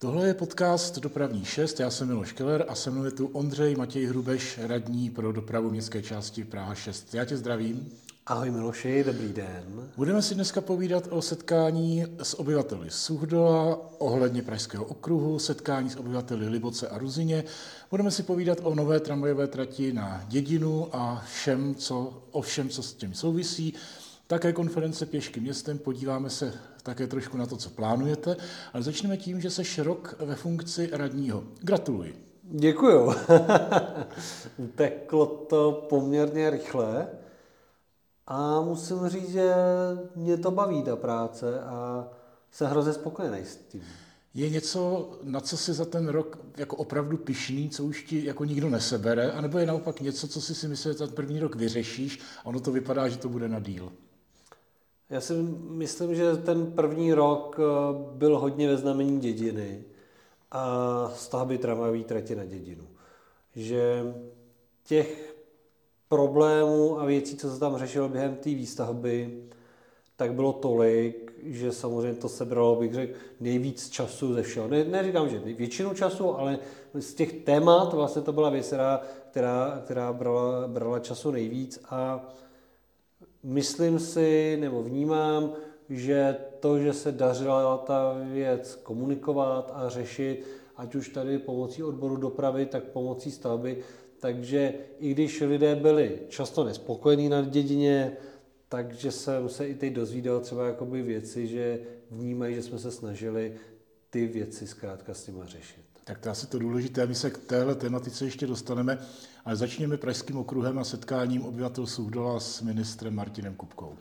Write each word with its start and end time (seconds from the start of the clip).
Tohle 0.00 0.26
je 0.26 0.34
podcast 0.34 0.98
Dopravní 0.98 1.44
6, 1.44 1.80
já 1.80 1.90
jsem 1.90 2.08
Miloš 2.08 2.32
Keller 2.32 2.64
a 2.68 2.74
se 2.74 2.90
mnou 2.90 3.04
je 3.04 3.10
tu 3.10 3.26
Ondřej 3.26 3.76
Matěj 3.76 4.06
Hrubeš, 4.06 4.58
radní 4.62 5.10
pro 5.10 5.32
dopravu 5.32 5.70
městské 5.70 6.02
části 6.02 6.44
Praha 6.44 6.74
6. 6.74 7.14
Já 7.14 7.24
tě 7.24 7.36
zdravím. 7.36 7.92
Ahoj 8.26 8.50
Miloši, 8.50 9.04
dobrý 9.04 9.32
den. 9.32 9.90
Budeme 9.96 10.22
si 10.22 10.34
dneska 10.34 10.60
povídat 10.60 11.08
o 11.10 11.22
setkání 11.22 12.06
s 12.22 12.40
obyvateli 12.40 12.90
Suchdola, 12.90 13.80
ohledně 13.98 14.42
Pražského 14.42 14.84
okruhu, 14.84 15.38
setkání 15.38 15.90
s 15.90 15.96
obyvateli 15.96 16.48
Liboce 16.48 16.88
a 16.88 16.98
Ruzině. 16.98 17.44
Budeme 17.90 18.10
si 18.10 18.22
povídat 18.22 18.58
o 18.62 18.74
nové 18.74 19.00
tramvajové 19.00 19.46
trati 19.46 19.92
na 19.92 20.24
Dědinu 20.28 20.88
a 20.92 21.24
všem, 21.32 21.74
co, 21.74 22.22
o 22.30 22.42
všem, 22.42 22.68
co 22.68 22.82
s 22.82 22.94
tím 22.94 23.14
souvisí. 23.14 23.74
Také 24.28 24.52
konference 24.52 25.06
Pěšky 25.06 25.40
městem, 25.40 25.78
podíváme 25.78 26.30
se 26.30 26.54
také 26.82 27.06
trošku 27.06 27.36
na 27.36 27.46
to, 27.46 27.56
co 27.56 27.70
plánujete, 27.70 28.36
ale 28.72 28.82
začneme 28.82 29.16
tím, 29.16 29.40
že 29.40 29.50
se 29.50 29.82
rok 29.82 30.14
ve 30.18 30.34
funkci 30.34 30.90
radního. 30.92 31.44
Gratuluji. 31.60 32.24
Děkuju. 32.42 33.14
Uteklo 34.56 35.26
to 35.26 35.86
poměrně 35.88 36.50
rychle 36.50 37.08
a 38.26 38.60
musím 38.60 39.08
říct, 39.08 39.30
že 39.30 39.54
mě 40.16 40.36
to 40.36 40.50
baví 40.50 40.82
ta 40.82 40.96
práce 40.96 41.60
a 41.60 42.08
jsem 42.50 42.70
hrozně 42.70 42.92
spokojený 42.92 43.44
s 43.44 43.56
tím. 43.56 43.82
Je 44.34 44.50
něco, 44.50 45.10
na 45.22 45.40
co 45.40 45.56
si 45.56 45.72
za 45.72 45.84
ten 45.84 46.08
rok 46.08 46.38
jako 46.56 46.76
opravdu 46.76 47.16
pišný, 47.16 47.70
co 47.70 47.84
už 47.84 48.02
ti 48.02 48.24
jako 48.24 48.44
nikdo 48.44 48.70
nesebere, 48.70 49.32
anebo 49.32 49.58
je 49.58 49.66
naopak 49.66 50.00
něco, 50.00 50.28
co 50.28 50.40
si 50.40 50.54
si 50.54 50.68
myslíš, 50.68 50.92
že 50.92 50.98
ten 50.98 51.10
první 51.10 51.40
rok 51.40 51.56
vyřešíš 51.56 52.20
a 52.44 52.46
ono 52.46 52.60
to 52.60 52.72
vypadá, 52.72 53.08
že 53.08 53.18
to 53.18 53.28
bude 53.28 53.48
na 53.48 53.60
díl? 53.60 53.92
Já 55.10 55.20
si 55.20 55.32
myslím, 55.70 56.14
že 56.14 56.36
ten 56.36 56.72
první 56.72 57.12
rok 57.12 57.60
eh, 57.60 57.64
byl 58.12 58.38
hodně 58.38 58.68
ve 58.68 58.76
znamení 58.76 59.20
dědiny 59.20 59.84
a 60.50 61.12
stavby 61.14 61.58
tramvajové 61.58 62.04
trati 62.04 62.36
na 62.36 62.44
dědinu. 62.44 62.84
Že 63.56 64.14
těch 64.84 65.34
problémů 66.08 67.00
a 67.00 67.04
věcí, 67.04 67.36
co 67.36 67.50
se 67.54 67.60
tam 67.60 67.76
řešilo 67.76 68.08
během 68.08 68.36
té 68.36 68.50
výstavby, 68.50 69.42
tak 70.16 70.34
bylo 70.34 70.52
tolik, 70.52 71.32
že 71.42 71.72
samozřejmě 71.72 72.20
to 72.20 72.28
sebralo, 72.28 72.76
bych 72.76 72.94
řekl, 72.94 73.18
nejvíc 73.40 73.90
času 73.90 74.34
ze 74.34 74.42
všeho. 74.42 74.68
Ne, 74.68 74.84
neříkám, 74.84 75.28
že 75.28 75.38
většinu 75.38 75.94
času, 75.94 76.38
ale 76.38 76.58
z 76.94 77.14
těch 77.14 77.32
témat 77.32 77.92
vlastně 77.92 78.22
to 78.22 78.32
byla 78.32 78.50
věc, 78.50 78.74
která, 79.30 79.82
která 79.84 80.12
brala, 80.12 80.68
brala 80.68 80.98
času 80.98 81.30
nejvíc 81.30 81.80
a 81.90 82.28
myslím 83.42 83.98
si, 83.98 84.56
nebo 84.60 84.82
vnímám, 84.82 85.52
že 85.88 86.36
to, 86.60 86.78
že 86.78 86.92
se 86.92 87.12
dařila 87.12 87.78
ta 87.78 88.16
věc 88.32 88.74
komunikovat 88.82 89.70
a 89.74 89.88
řešit, 89.88 90.46
ať 90.76 90.94
už 90.94 91.08
tady 91.08 91.38
pomocí 91.38 91.82
odboru 91.82 92.16
dopravy, 92.16 92.66
tak 92.66 92.84
pomocí 92.84 93.30
stavby, 93.30 93.78
takže 94.20 94.74
i 94.98 95.10
když 95.10 95.40
lidé 95.40 95.76
byli 95.76 96.18
často 96.28 96.64
nespokojení 96.64 97.28
na 97.28 97.42
dědině, 97.42 98.16
takže 98.68 99.12
jsem 99.12 99.48
se 99.48 99.68
i 99.68 99.74
teď 99.74 99.92
dozvídal 99.92 100.40
třeba 100.40 100.66
jakoby 100.66 101.02
věci, 101.02 101.46
že 101.46 101.80
vnímají, 102.10 102.54
že 102.54 102.62
jsme 102.62 102.78
se 102.78 102.90
snažili 102.90 103.54
ty 104.10 104.26
věci 104.26 104.66
zkrátka 104.66 105.14
s 105.14 105.26
nimi 105.26 105.42
řešit. 105.44 105.87
Tak 106.08 106.18
to 106.18 106.30
asi 106.30 106.46
to 106.46 106.58
důležité, 106.58 107.06
my 107.06 107.14
se 107.14 107.30
k 107.30 107.38
téhle 107.38 107.74
tematice 107.74 108.24
ještě 108.24 108.46
dostaneme, 108.46 108.98
ale 109.44 109.56
začněme 109.56 109.96
Pražským 109.96 110.38
okruhem 110.38 110.78
a 110.78 110.84
setkáním 110.84 111.44
obyvatel 111.44 111.86
Suchdola 111.86 112.40
s 112.40 112.62
ministrem 112.62 113.14
Martinem 113.14 113.54
Kupkou. 113.54 113.96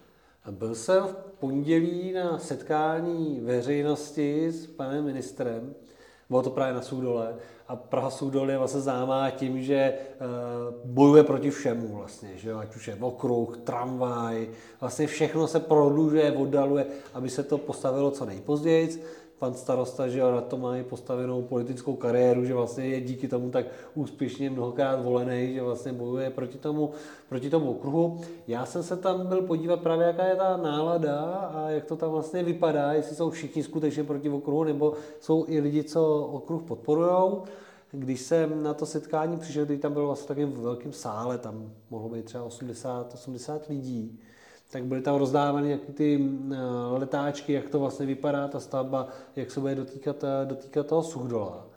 Byl 0.52 0.76
jsem 0.76 1.04
v 1.04 1.16
pondělí 1.40 2.14
na 2.14 2.40
setkání 2.40 3.40
veřejnosti 3.40 4.52
s 4.52 4.68
panem 4.68 5.06
ministrem, 5.06 5.74
bylo 6.30 6.42
to 6.42 6.50
právě 6.50 6.74
na 6.74 6.82
Suchdole, 6.82 7.36
a 7.68 7.76
Praha 7.76 8.10
Suchdol 8.10 8.52
je 8.52 8.58
vlastně 8.58 8.82
známá 8.82 9.30
tím, 9.30 9.64
že 9.64 9.94
uh, 9.94 10.92
bojuje 10.92 11.24
proti 11.24 11.52
všemu 11.52 11.96
vlastně, 11.96 12.30
že 12.36 12.54
ať 12.54 12.76
už 12.76 12.88
je 12.88 12.98
okruh, 13.00 13.58
tramvaj, 13.58 14.50
vlastně 14.80 15.08
všechno 15.08 15.48
se 15.48 15.60
prodlužuje, 15.60 16.32
oddaluje, 16.32 16.86
aby 17.14 17.30
se 17.30 17.44
to 17.44 17.58
postavilo 17.58 18.12
co 18.12 18.26
nejpozději 18.26 19.04
pan 19.40 19.54
starosta, 19.54 20.08
že 20.08 20.22
na 20.22 20.42
to 20.42 20.58
má 20.58 20.78
i 20.78 20.84
postavenou 20.84 21.42
politickou 21.42 21.96
kariéru, 21.96 22.46
že 22.46 22.54
vlastně 22.54 22.86
je 22.86 23.02
díky 23.02 23.28
tomu 23.28 23.50
tak 23.50 23.66
úspěšně 23.96 24.50
mnohokrát 24.50 25.04
volený, 25.04 25.54
že 25.54 25.62
vlastně 25.62 25.94
bojuje 25.94 26.30
proti 26.30 26.58
tomu, 26.58 26.92
proti 27.30 27.50
tomu 27.50 27.72
okruhu. 27.72 28.22
Já 28.48 28.66
jsem 28.66 28.84
se 28.84 28.98
tam 28.98 29.28
byl 29.28 29.42
podívat 29.42 29.82
právě, 29.82 30.08
jaká 30.08 30.26
je 30.26 30.36
ta 30.36 30.58
nálada 30.58 31.22
a 31.54 31.70
jak 31.70 31.86
to 31.86 31.96
tam 31.96 32.12
vlastně 32.12 32.44
vypadá, 32.44 32.94
jestli 32.94 33.16
jsou 33.16 33.30
všichni 33.30 33.64
skutečně 33.64 34.04
proti 34.04 34.30
okruhu, 34.30 34.64
nebo 34.64 34.94
jsou 35.20 35.46
i 35.48 35.60
lidi, 35.60 35.84
co 35.84 36.18
okruh 36.32 36.64
podporují. 36.64 37.32
Když 37.92 38.22
jsem 38.22 38.64
na 38.64 38.74
to 38.74 38.86
setkání 38.86 39.38
přišel, 39.38 39.66
když 39.66 39.80
tam 39.80 39.94
bylo 39.94 40.06
vlastně 40.06 40.26
v 40.26 40.28
takovém 40.28 40.52
velkém 40.52 40.94
sále, 40.94 41.38
tam 41.38 41.72
mohlo 41.90 42.10
být 42.10 42.26
třeba 42.26 42.44
80, 42.44 43.14
80 43.14 43.68
lidí, 43.68 44.20
tak 44.72 44.86
byly 44.86 45.02
tam 45.02 45.16
rozdávány 45.16 45.68
nějaký 45.68 45.94
ty 45.94 46.30
eh, 46.52 46.56
letáčky, 46.98 47.54
jak 47.54 47.70
to 47.70 47.80
vlastně 47.80 48.06
vypadá, 48.06 48.48
ta 48.48 48.60
stavba, 48.60 49.08
jak 49.36 49.52
se 49.52 49.60
bude 49.60 49.76
dotýkat, 49.76 50.24
eh, 50.24 50.46
dotýkat 50.46 50.88
toho 50.88 51.04
suchdola. 51.04 51.68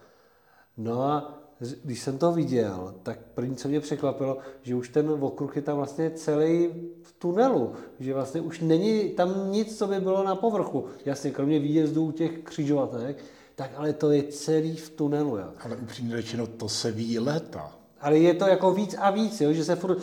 No 0.76 1.02
a 1.02 1.40
když 1.84 2.00
jsem 2.00 2.18
to 2.18 2.32
viděl, 2.32 2.94
tak 3.02 3.18
první, 3.34 3.56
co 3.56 3.68
mě 3.68 3.80
překvapilo, 3.80 4.38
že 4.62 4.74
už 4.74 4.88
ten 4.88 5.10
okruh 5.10 5.56
je 5.56 5.62
tam 5.62 5.76
vlastně 5.76 6.10
celý 6.10 6.68
v 7.02 7.12
tunelu, 7.18 7.72
že 8.00 8.14
vlastně 8.14 8.40
už 8.40 8.60
není 8.60 9.08
tam 9.08 9.52
nic, 9.52 9.78
co 9.78 9.86
by 9.86 10.00
bylo 10.00 10.24
na 10.24 10.34
povrchu. 10.34 10.84
Jasně, 11.04 11.30
kromě 11.30 11.58
výjezdů 11.58 12.12
těch 12.12 12.38
křižovatek, 12.38 13.24
tak 13.54 13.70
ale 13.76 13.92
to 13.92 14.10
je 14.10 14.22
celý 14.22 14.76
v 14.76 14.90
tunelu. 14.90 15.36
Jo. 15.36 15.46
Ale 15.60 15.76
upřímně 15.76 16.16
řečeno, 16.16 16.46
to 16.46 16.68
se 16.68 16.90
ví 16.90 17.18
léta. 17.18 17.72
Ale 18.00 18.18
je 18.18 18.34
to 18.34 18.46
jako 18.46 18.74
víc 18.74 18.94
a 18.98 19.10
víc, 19.10 19.40
jo, 19.40 19.52
že 19.52 19.64
se 19.64 19.76
furt 19.76 19.98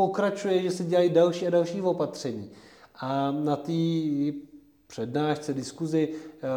pokračuje, 0.00 0.62
že 0.62 0.70
se 0.70 0.84
dělají 0.84 1.10
další 1.10 1.46
a 1.46 1.50
další 1.50 1.82
opatření. 1.82 2.50
A 2.96 3.30
na 3.30 3.56
té 3.56 3.72
přednášce, 4.86 5.54
diskuzi 5.54 6.08
eh, 6.08 6.48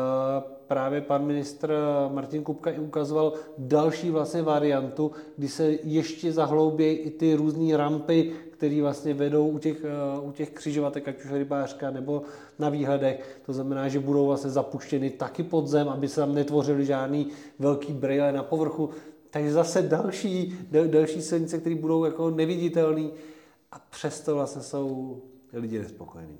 právě 0.68 1.02
pan 1.02 1.26
ministr 1.26 1.76
Martin 2.14 2.44
Kupka 2.44 2.72
i 2.72 2.80
ukazoval 2.80 3.34
další 3.58 4.10
vlastně 4.10 4.42
variantu, 4.42 5.12
kdy 5.38 5.48
se 5.48 5.72
ještě 5.84 6.32
zahloubějí 6.32 6.98
i 6.98 7.10
ty 7.12 7.36
různé 7.36 7.78
rampy, 7.78 8.32
které 8.52 8.82
vlastně 8.82 9.14
vedou 9.14 9.48
u 9.48 9.60
těch, 9.60 9.84
eh, 9.84 10.20
u 10.20 10.32
těch 10.32 10.50
křižovatek, 10.50 11.08
ať 11.08 11.26
už 11.26 11.32
rybářka 11.32 11.92
nebo 11.92 12.22
na 12.60 12.70
výhledech. 12.70 13.42
To 13.46 13.54
znamená, 13.54 13.88
že 13.88 14.00
budou 14.00 14.26
vlastně 14.26 14.50
zapuštěny 14.50 15.10
taky 15.10 15.44
pod 15.44 15.68
zem, 15.68 15.90
aby 15.90 16.08
se 16.08 16.16
tam 16.16 16.36
netvořily 16.36 16.86
žádný 16.86 17.28
velký 17.60 17.94
brýle 17.94 18.32
na 18.32 18.44
povrchu. 18.44 18.90
Takže 19.30 19.52
zase 19.52 19.82
další, 19.82 20.56
další 20.88 21.22
silnice, 21.22 21.58
které 21.58 21.76
budou 21.76 22.06
jako 22.06 22.30
neviditelné 22.30 23.33
a 23.74 23.80
přesto 23.90 24.36
vlastně 24.36 24.62
jsou 24.62 25.22
lidi 25.54 25.80
nespokojení. 25.80 26.38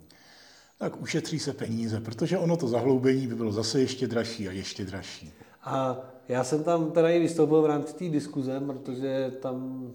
Tak 0.78 1.02
ušetří 1.02 1.40
se 1.40 1.54
peníze, 1.54 2.02
protože 2.02 2.38
ono 2.38 2.58
to 2.58 2.68
zahloubení 2.68 3.28
by 3.28 3.36
bylo 3.36 3.52
zase 3.52 3.80
ještě 3.80 4.08
dražší 4.08 4.48
a 4.48 4.52
ještě 4.52 4.86
dražší. 4.86 5.34
A 5.64 6.00
já 6.28 6.44
jsem 6.44 6.64
tam 6.64 6.92
teda 6.92 7.10
i 7.10 7.20
vystoupil 7.20 7.62
v 7.62 7.66
rámci 7.66 7.94
té 7.94 8.10
diskuze, 8.10 8.60
protože 8.60 9.34
tam 9.42 9.88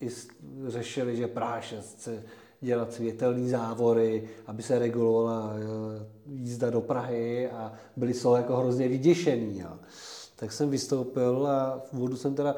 i 0.00 0.08
řešili, 0.66 1.16
že 1.16 1.26
Práše 1.26 1.80
chce 1.80 2.22
dělat 2.60 2.92
světelné 2.92 3.48
závory, 3.48 4.28
aby 4.46 4.62
se 4.62 4.78
regulovala 4.78 5.52
eh, 5.54 6.06
jízda 6.26 6.70
do 6.70 6.80
Prahy 6.80 7.50
a 7.50 7.72
byli 7.96 8.14
jsou 8.14 8.34
jako 8.34 8.56
hrozně 8.56 8.88
vyděšený. 8.88 9.58
Jo. 9.58 9.78
Tak 10.36 10.52
jsem 10.52 10.70
vystoupil 10.70 11.46
a 11.46 11.82
v 11.90 11.92
úvodu 11.92 12.16
jsem 12.16 12.34
teda 12.34 12.56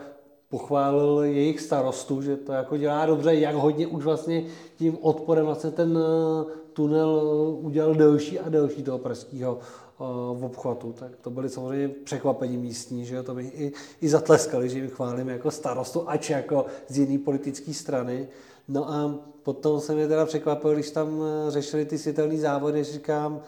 pochválil 0.50 1.20
jejich 1.22 1.60
starostu, 1.60 2.22
že 2.22 2.36
to 2.36 2.53
jako 2.53 2.76
dělá 2.76 3.06
dobře, 3.06 3.34
jak 3.34 3.54
hodně 3.54 3.86
už 3.86 4.04
vlastně 4.04 4.44
tím 4.76 4.98
odporem 5.00 5.47
vlastně 5.47 5.70
ten 5.70 5.98
eh, 5.98 6.44
tunel 6.72 7.22
eh, 7.22 7.64
udělal 7.66 7.94
delší 7.94 8.38
a 8.38 8.48
delší 8.48 8.82
toho 8.82 8.98
pražského 8.98 9.58
eh, 9.60 10.04
v 10.38 10.44
obchvatu, 10.44 10.92
tak 10.92 11.16
to 11.20 11.31
byly 11.31 11.48
samozřejmě 11.48 11.88
překvapení 11.88 12.56
místní, 12.56 13.04
že 13.04 13.22
to 13.22 13.34
by 13.34 13.44
i, 13.44 13.73
i 14.00 14.08
zatleskali, 14.08 14.69
že 14.69 14.78
jim 14.78 14.90
chválíme 14.90 15.32
jako 15.32 15.50
starostu, 15.50 16.08
ač 16.08 16.31
jako 16.31 16.67
z 16.88 16.99
jiné 16.99 17.19
politické 17.19 17.75
strany. 17.75 18.28
No 18.69 18.90
a 18.90 19.14
potom 19.43 19.81
se 19.81 19.94
mě 19.94 20.08
teda 20.08 20.26
překvapil, 20.26 20.75
když 20.75 20.90
tam 20.90 21.23
řešili 21.49 21.84
ty 21.84 21.99
světelné 21.99 22.37
závody, 22.37 22.84
říkám, 22.84 23.40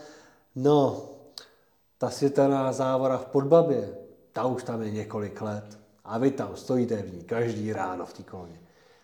no, 0.57 1.03
ta 1.99 2.11
světelná 2.11 2.73
závora 2.73 3.19
v 3.19 3.27
Podbabě, 3.27 3.95
ta 4.33 4.47
už 4.47 4.65
tam 4.65 4.83
je 4.83 4.91
několik 4.91 5.43
let 5.43 5.80
a 6.11 6.19
vy 6.19 6.31
tam 6.31 6.57
stojíte 6.57 6.97
v 6.97 7.15
ní 7.15 7.25
každý 7.25 7.73
ráno 7.73 8.07
v 8.07 8.13
té 8.13 8.23
koloně. 8.23 8.61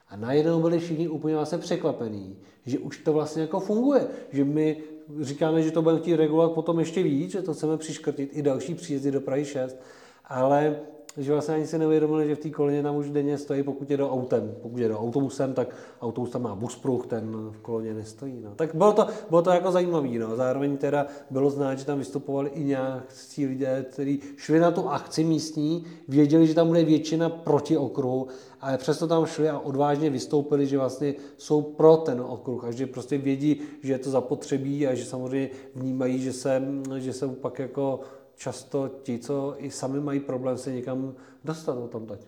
A 0.09 0.17
najednou 0.17 0.61
byli 0.61 0.79
všichni 0.79 1.09
úplně 1.09 1.35
vlastně 1.35 1.59
překvapení, 1.59 2.39
že 2.67 2.79
už 2.79 2.99
to 2.99 3.13
vlastně 3.13 3.43
jako 3.43 3.61
funguje, 3.61 4.07
že 4.33 4.45
my 4.45 4.77
říkáme, 5.21 5.63
že 5.63 5.71
to 5.71 5.83
budeme 5.83 6.01
chtít 6.01 6.17
regulovat 6.17 6.53
potom 6.53 6.79
ještě 6.79 7.03
víc, 7.03 7.31
že 7.31 7.43
to 7.43 7.55
chceme 7.55 7.77
přiškrtit 7.77 8.31
i 8.33 8.43
další 8.43 8.75
příjezdy 8.75 9.11
do 9.11 9.21
Prahy 9.21 9.45
6, 9.45 9.77
ale 10.25 10.81
že 11.17 11.33
vlastně 11.33 11.55
ani 11.55 11.67
si 11.67 11.79
neuvědomili, 11.79 12.29
že 12.29 12.35
v 12.35 12.39
té 12.39 12.51
koloně 12.51 12.83
tam 12.83 12.97
už 12.97 13.11
denně 13.11 13.39
stojí, 13.39 13.63
pokud 13.63 13.91
je 13.91 13.97
do 13.97 14.11
autem. 14.11 14.55
Pokud 14.63 14.79
je 14.79 14.89
do 14.89 14.99
autobusem, 14.99 15.55
tak 15.55 15.77
autobus 16.01 16.31
tam 16.31 16.43
má 16.43 16.55
buspruh, 16.55 17.07
ten 17.07 17.51
v 17.51 17.61
koloně 17.61 17.95
nestojí. 17.95 18.41
No. 18.45 18.55
Tak 18.57 18.75
bylo 18.75 18.93
to, 18.93 19.07
bylo 19.29 19.43
to 19.43 19.51
jako 19.51 19.73
zajímavé. 19.73 20.09
No. 20.19 20.37
Zároveň 20.37 20.77
teda 20.77 21.07
bylo 21.31 21.51
znát, 21.51 21.75
že 21.75 21.85
tam 21.85 21.99
vystupovali 21.99 22.51
i 22.51 22.65
nějakí 22.65 23.47
lidé, 23.47 23.87
kteří 23.91 24.21
šli 24.37 24.61
na 24.61 24.71
tu 24.71 24.89
akci 24.89 25.25
místní, 25.25 25.85
věděli, 26.09 26.47
že 26.47 26.55
tam 26.55 26.69
bude 26.69 26.85
většina 26.85 27.29
proti 27.29 27.77
okruhu, 27.77 28.27
ale 28.61 28.79
přesto 28.79 29.07
tam 29.07 29.27
šli 29.27 29.49
a 29.49 29.59
odvážně 29.59 30.11
vystoupili, 30.11 30.67
že 30.67 30.79
vlastně 30.79 31.15
jsou 31.37 31.63
pro 31.63 31.97
ten 31.97 32.21
okruh 32.21 32.65
a 32.65 32.71
že 32.71 32.87
prostě 32.87 33.19
vědí, 33.19 33.61
že 33.83 33.93
je 33.93 33.99
to 33.99 34.11
zapotřebí 34.11 34.87
a 34.87 34.95
že 34.95 35.05
samozřejmě 35.05 35.51
vnímají, 35.75 36.19
že 36.19 36.33
se, 36.33 36.63
že 36.99 37.13
se 37.13 37.29
pak 37.29 37.59
jako 37.59 38.01
často 38.37 38.89
ti, 39.03 39.19
co 39.19 39.55
i 39.59 39.71
sami 39.71 40.01
mají 40.01 40.21
problém 40.21 40.59
se 40.59 40.73
někam 40.73 41.15
dostat 41.45 41.73
o 41.73 41.89
tom 41.89 42.07
teď. 42.07 42.27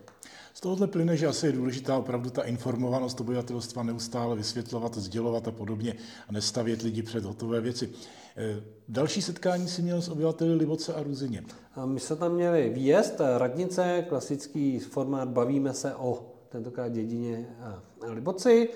Z 0.53 0.61
tohohle 0.61 0.87
plyne, 0.87 1.17
že 1.17 1.27
asi 1.27 1.45
je 1.45 1.51
důležitá 1.51 1.97
opravdu 1.97 2.29
ta 2.29 2.41
informovanost 2.41 3.21
obyvatelstva, 3.21 3.83
neustále 3.83 4.35
vysvětlovat, 4.35 4.97
sdělovat 4.97 5.47
a 5.47 5.51
podobně 5.51 5.95
a 6.27 6.31
nestavět 6.31 6.81
lidi 6.81 7.01
před 7.03 7.25
hotové 7.25 7.61
věci. 7.61 7.89
E, 8.37 8.63
další 8.87 9.21
setkání 9.21 9.67
si 9.67 9.81
měl 9.81 10.01
s 10.01 10.09
obyvateli 10.09 10.53
Liboce 10.53 10.93
a 10.93 11.03
Ruzině. 11.03 11.43
A 11.75 11.85
my 11.85 11.99
jsme 11.99 12.15
tam 12.15 12.33
měli 12.33 12.69
výjezd, 12.69 13.21
radnice, 13.37 14.05
klasický 14.09 14.79
formát 14.79 15.29
Bavíme 15.29 15.73
se 15.73 15.95
o 15.95 16.25
tentokrát 16.49 16.87
dědině 16.87 17.55
a 17.61 17.81
Liboci. 18.07 18.69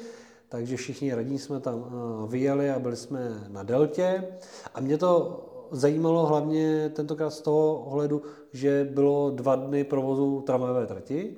Takže 0.50 0.78
všichni 0.78 1.14
radní 1.14 1.40
jsme 1.40 1.60
tam 1.60 1.86
vyjeli 2.30 2.70
a 2.70 2.80
byli 2.80 2.96
jsme 2.96 3.48
na 3.48 3.64
deltě. 3.64 4.24
A 4.74 4.82
mě 4.82 4.98
to 4.98 5.40
zajímalo 5.74 6.26
hlavně 6.26 6.92
tentokrát 6.96 7.30
z 7.30 7.42
toho 7.42 7.84
ohledu, 7.86 8.22
že 8.54 8.90
bylo 8.92 9.30
dva 9.30 9.56
dny 9.56 9.84
provozu 9.84 10.42
tramvajové 10.42 10.88
trati 10.88 11.36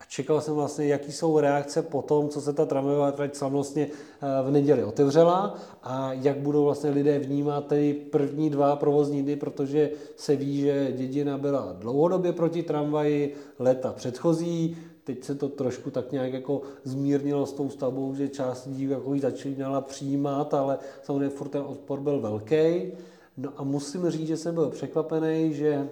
a 0.00 0.04
čekal 0.04 0.40
jsem 0.40 0.54
vlastně, 0.54 0.86
jaký 0.86 1.12
jsou 1.12 1.40
reakce 1.40 1.82
po 1.82 2.02
tom, 2.02 2.28
co 2.28 2.40
se 2.40 2.52
ta 2.52 2.66
tramvajová 2.66 3.12
trať 3.12 3.34
slavnostně 3.34 3.86
eh, 3.86 4.48
v 4.48 4.50
neděli 4.50 4.84
otevřela 4.84 5.54
a 5.82 6.12
jak 6.12 6.38
budou 6.38 6.64
vlastně 6.64 6.90
lidé 6.90 7.18
vnímat 7.18 7.66
ty 7.66 7.94
první 8.10 8.50
dva 8.50 8.76
provozní 8.76 9.22
dny, 9.22 9.36
protože 9.36 9.90
se 10.16 10.36
ví, 10.36 10.60
že 10.60 10.92
dědina 10.92 11.38
byla 11.38 11.76
dlouhodobě 11.78 12.32
proti 12.32 12.62
tramvaji, 12.62 13.34
leta 13.58 13.92
předchozí, 13.92 14.76
teď 15.04 15.24
se 15.24 15.34
to 15.34 15.48
trošku 15.48 15.90
tak 15.90 16.12
nějak 16.12 16.32
jako 16.32 16.62
zmírnilo 16.84 17.46
s 17.46 17.52
tou 17.52 17.68
stavbou, 17.68 18.14
že 18.14 18.28
část 18.28 18.66
lidí 18.66 18.84
jako 18.90 19.14
ji 19.14 19.20
začínala 19.20 19.80
přijímat, 19.80 20.54
ale 20.54 20.78
samozřejmě 21.02 21.28
furt 21.28 21.48
ten 21.48 21.62
odpor 21.66 22.00
byl 22.00 22.20
velký. 22.20 22.92
No 23.36 23.52
a 23.56 23.62
musím 23.64 24.10
říct, 24.10 24.28
že 24.28 24.36
jsem 24.36 24.54
byl 24.54 24.70
překvapený, 24.70 25.54
že 25.54 25.88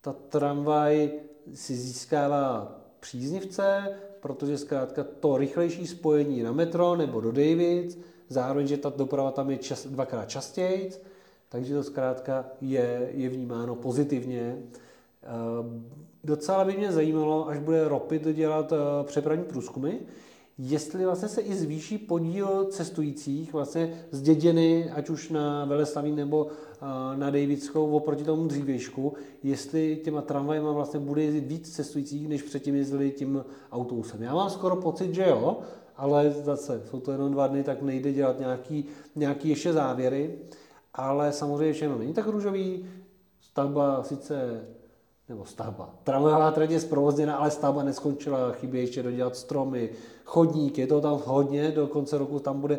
ta 0.00 0.12
tramvaj 0.12 1.10
si 1.54 1.74
získává 1.74 2.80
příznivce, 3.00 3.94
protože 4.20 4.58
zkrátka 4.58 5.04
to 5.20 5.36
rychlejší 5.36 5.86
spojení 5.86 6.42
na 6.42 6.52
metro 6.52 6.96
nebo 6.96 7.20
do 7.20 7.32
Davids, 7.32 7.96
zároveň, 8.28 8.66
že 8.66 8.76
ta 8.76 8.92
doprava 8.96 9.30
tam 9.30 9.50
je 9.50 9.58
čas, 9.58 9.86
dvakrát 9.86 10.28
častěji, 10.28 10.90
takže 11.48 11.74
to 11.74 11.82
zkrátka 11.82 12.46
je, 12.60 13.10
je 13.14 13.28
vnímáno 13.28 13.74
pozitivně. 13.74 14.58
Ehm, 15.22 15.86
docela 16.24 16.64
by 16.64 16.76
mě 16.76 16.92
zajímalo, 16.92 17.48
až 17.48 17.58
bude 17.58 17.88
Ropit 17.88 18.22
dělat 18.22 18.72
eh, 18.72 19.04
přepravní 19.04 19.44
průzkumy, 19.44 19.92
jestli 20.64 21.04
vlastně 21.04 21.28
se 21.28 21.40
i 21.40 21.54
zvýší 21.54 21.98
podíl 21.98 22.64
cestujících 22.70 23.52
vlastně 23.52 23.94
z 24.10 24.22
dědiny, 24.22 24.90
ať 24.90 25.10
už 25.10 25.30
na 25.30 25.64
Veleslavín 25.64 26.16
nebo 26.16 26.46
na 27.16 27.30
Davidskou 27.30 27.90
oproti 27.90 28.24
tomu 28.24 28.46
dřívějšku, 28.46 29.12
jestli 29.42 30.00
těma 30.04 30.22
tramvajema 30.22 30.72
vlastně 30.72 31.00
bude 31.00 31.22
jezdit 31.22 31.46
víc 31.46 31.70
cestujících, 31.70 32.28
než 32.28 32.42
předtím 32.42 32.74
jezdili 32.74 33.10
tím 33.10 33.44
autobusem. 33.72 34.22
Já 34.22 34.34
mám 34.34 34.50
skoro 34.50 34.76
pocit, 34.76 35.14
že 35.14 35.26
jo, 35.28 35.58
ale 35.96 36.30
zase 36.30 36.82
jsou 36.90 37.00
to 37.00 37.12
jenom 37.12 37.32
dva 37.32 37.46
dny, 37.46 37.62
tak 37.62 37.82
nejde 37.82 38.12
dělat 38.12 38.38
nějaký, 38.38 38.84
nějaký 39.16 39.48
ještě 39.48 39.72
závěry, 39.72 40.38
ale 40.94 41.32
samozřejmě 41.32 41.72
všechno 41.72 41.98
není 41.98 42.12
tak 42.12 42.26
růžový. 42.26 42.86
Stavba 43.40 44.02
sice 44.02 44.64
nebo 45.32 45.44
stavba. 45.44 45.94
Tramvajová 46.04 46.50
trať 46.50 46.70
je 46.70 46.80
zprovozněna, 46.80 47.36
ale 47.36 47.50
stavba 47.50 47.82
neskončila, 47.82 48.52
chybí 48.52 48.78
ještě 48.78 49.02
dodělat 49.02 49.36
stromy, 49.36 49.90
chodník, 50.24 50.78
je 50.78 50.86
to 50.86 51.00
tam 51.00 51.20
hodně, 51.24 51.70
do 51.70 51.86
konce 51.86 52.18
roku 52.18 52.38
tam 52.38 52.60
bude 52.60 52.78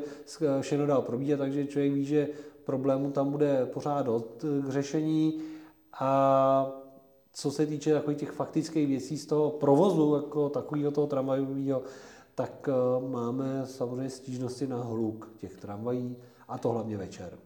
všechno 0.61 0.85
dál 0.85 1.01
probíhat, 1.01 1.37
takže 1.37 1.67
člověk 1.67 1.93
ví, 1.93 2.05
že 2.05 2.27
problémů 2.63 3.11
tam 3.11 3.31
bude 3.31 3.65
pořád 3.65 4.05
dost 4.05 4.45
k 4.67 4.69
řešení 4.69 5.41
a 5.99 6.71
co 7.33 7.51
se 7.51 7.65
týče 7.65 7.93
takových 7.93 8.19
těch 8.19 8.31
faktických 8.31 8.87
věcí 8.87 9.17
z 9.17 9.25
toho 9.25 9.49
provozu, 9.49 10.15
jako 10.15 10.49
takového 10.49 10.91
toho 10.91 11.07
tramvajového, 11.07 11.81
tak 12.35 12.69
eh, 12.69 13.07
máme 13.07 13.61
samozřejmě 13.65 14.09
stížnosti 14.09 14.67
na 14.67 14.83
hluk 14.83 15.29
těch 15.37 15.57
tramvají 15.57 16.15
a 16.47 16.57
to 16.57 16.69
hlavně 16.69 16.97
večer. 16.97 17.37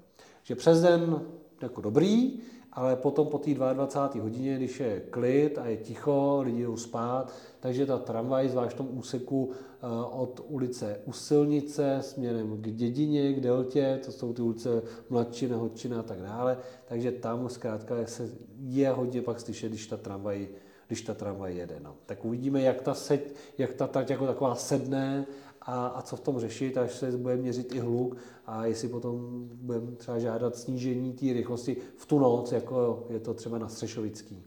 Že 0.43 0.55
přes 0.55 0.81
den 0.81 1.21
jako 1.61 1.81
dobrý, 1.81 2.39
ale 2.77 2.95
potom 2.95 3.27
po 3.27 3.37
té 3.37 3.53
22. 3.53 4.23
hodině, 4.23 4.55
když 4.55 4.79
je 4.79 4.99
klid 5.09 5.57
a 5.57 5.65
je 5.65 5.77
ticho, 5.77 6.41
lidi 6.41 6.63
jdou 6.63 6.77
spát, 6.77 7.33
takže 7.59 7.85
ta 7.85 7.97
tramvaj, 7.97 8.49
zvlášť 8.49 8.73
v 8.73 8.77
tom 8.77 8.87
úseku 8.91 9.49
eh, 9.51 9.85
od 10.11 10.45
ulice 10.47 10.99
u 11.05 11.11
Silnice 11.11 11.97
směrem 12.01 12.61
k 12.61 12.71
Dědině, 12.71 13.33
k 13.33 13.39
Deltě, 13.39 13.99
to 14.05 14.11
jsou 14.11 14.33
ty 14.33 14.41
ulice 14.41 14.81
Mladčina, 15.09 15.57
Hodčina 15.57 15.99
a 15.99 16.03
tak 16.03 16.21
dále, 16.21 16.57
takže 16.85 17.11
tam 17.11 17.49
zkrátka 17.49 17.95
se 18.05 18.29
je 18.61 18.89
hodně 18.89 19.21
pak 19.21 19.39
slyšet, 19.39 19.69
když 19.69 19.87
ta 19.87 19.97
tramvaj, 19.97 20.47
když 20.87 21.01
ta 21.01 21.13
tramvaj 21.13 21.55
jede. 21.55 21.79
No. 21.83 21.95
Tak 22.05 22.25
uvidíme, 22.25 22.61
jak 22.61 22.81
ta, 22.81 22.93
seď, 22.93 23.33
jak 23.57 23.73
ta 23.73 23.87
trať 23.87 24.09
jako 24.09 24.27
taková 24.27 24.55
sedne 24.55 25.25
a, 25.61 25.87
a 25.87 26.01
co 26.01 26.15
v 26.15 26.19
tom 26.19 26.39
řešit, 26.39 26.77
až 26.77 26.93
se 26.93 27.11
bude 27.11 27.35
měřit 27.35 27.75
i 27.75 27.79
hluk 27.79 28.17
a 28.45 28.65
jestli 28.65 28.87
potom 28.87 29.47
budeme 29.53 29.91
třeba 29.91 30.19
žádat 30.19 30.55
snížení 30.55 31.13
té 31.13 31.33
rychlosti 31.33 31.77
v 31.97 32.05
tu 32.05 32.19
noc, 32.19 32.51
jako 32.51 33.05
je 33.09 33.19
to 33.19 33.33
třeba 33.33 33.57
na 33.57 33.69
Střešovický. 33.69 34.43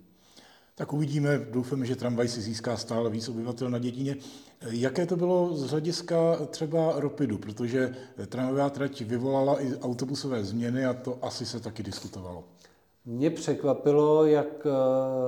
Tak 0.75 0.93
uvidíme, 0.93 1.39
doufáme, 1.51 1.87
že 1.87 1.97
tramvaj 1.97 2.29
si 2.29 2.41
získá 2.41 2.77
stále 2.77 3.11
víc 3.11 3.29
obyvatel 3.29 3.71
na 3.71 3.79
dědině. 3.79 4.17
Jaké 4.71 5.07
to 5.07 5.17
bylo 5.17 5.57
z 5.57 5.71
hlediska 5.71 6.37
třeba 6.47 7.01
Ropidu, 7.01 7.39
protože 7.39 7.95
tramvajová 8.27 8.71
trať 8.71 9.01
vyvolala 9.03 9.63
i 9.63 9.77
autobusové 9.77 10.45
změny 10.45 10.85
a 10.87 10.95
to 10.95 11.19
asi 11.23 11.47
se 11.47 11.61
taky 11.61 11.83
diskutovalo. 11.83 12.45
Mě 13.05 13.31
překvapilo, 13.31 14.27
jak 14.27 14.67
eh, 14.67 14.71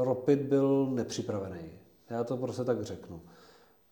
Ropid 0.05 0.41
byl 0.41 0.87
nepřipravený. 0.87 1.71
Já 2.11 2.25
to 2.25 2.37
prostě 2.37 2.65
tak 2.65 2.83
řeknu. 2.83 3.21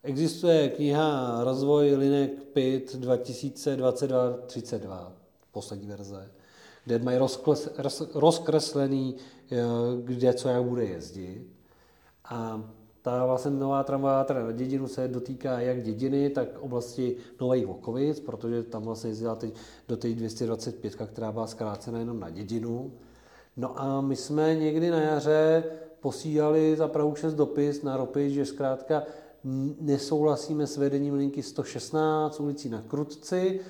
Existuje 0.02 0.68
kniha 0.68 1.40
Rozvoj 1.44 1.94
linek 1.94 2.42
PIT 2.42 2.94
2022-32, 2.94 5.12
poslední 5.52 5.86
verze, 5.86 6.30
kde 6.84 6.98
mají 6.98 7.18
rozkreslený, 8.14 9.16
eh, 9.52 9.56
kde 10.04 10.32
co 10.32 10.48
jak 10.48 10.64
bude 10.64 10.84
jezdit. 10.84 11.46
A 12.24 12.64
ta 13.02 13.26
vlastně 13.26 13.50
nová 13.50 13.84
tramvajová 13.84 14.24
teda 14.24 14.44
na 14.44 14.52
dědinu 14.52 14.88
se 14.88 15.08
dotýká 15.08 15.60
jak 15.60 15.82
dědiny, 15.82 16.30
tak 16.30 16.58
oblasti 16.58 17.16
Nových 17.40 17.66
Vokovic, 17.66 18.20
protože 18.20 18.62
tam 18.62 18.82
vlastně 18.82 19.10
jezdila 19.10 19.34
teď 19.34 19.54
do 19.88 19.96
té 19.96 20.08
225, 20.08 20.94
která 20.94 21.32
byla 21.32 21.46
zkrácena 21.46 21.98
jenom 21.98 22.20
na 22.20 22.30
dědinu. 22.30 22.92
No 23.56 23.80
a 23.80 24.00
my 24.00 24.16
jsme 24.16 24.54
někdy 24.54 24.90
na 24.90 25.00
jaře 25.00 25.64
posílali 26.00 26.76
za 26.76 26.88
Prahu 26.88 27.14
6 27.14 27.34
dopis 27.34 27.82
na 27.82 27.96
ropy, 27.96 28.30
že 28.30 28.46
zkrátka 28.46 29.02
nesouhlasíme 29.80 30.66
s 30.66 30.76
vedením 30.76 31.14
linky 31.14 31.42
116 31.42 32.40
ulicí 32.40 32.68
na 32.68 32.82
Krutci 32.82 33.60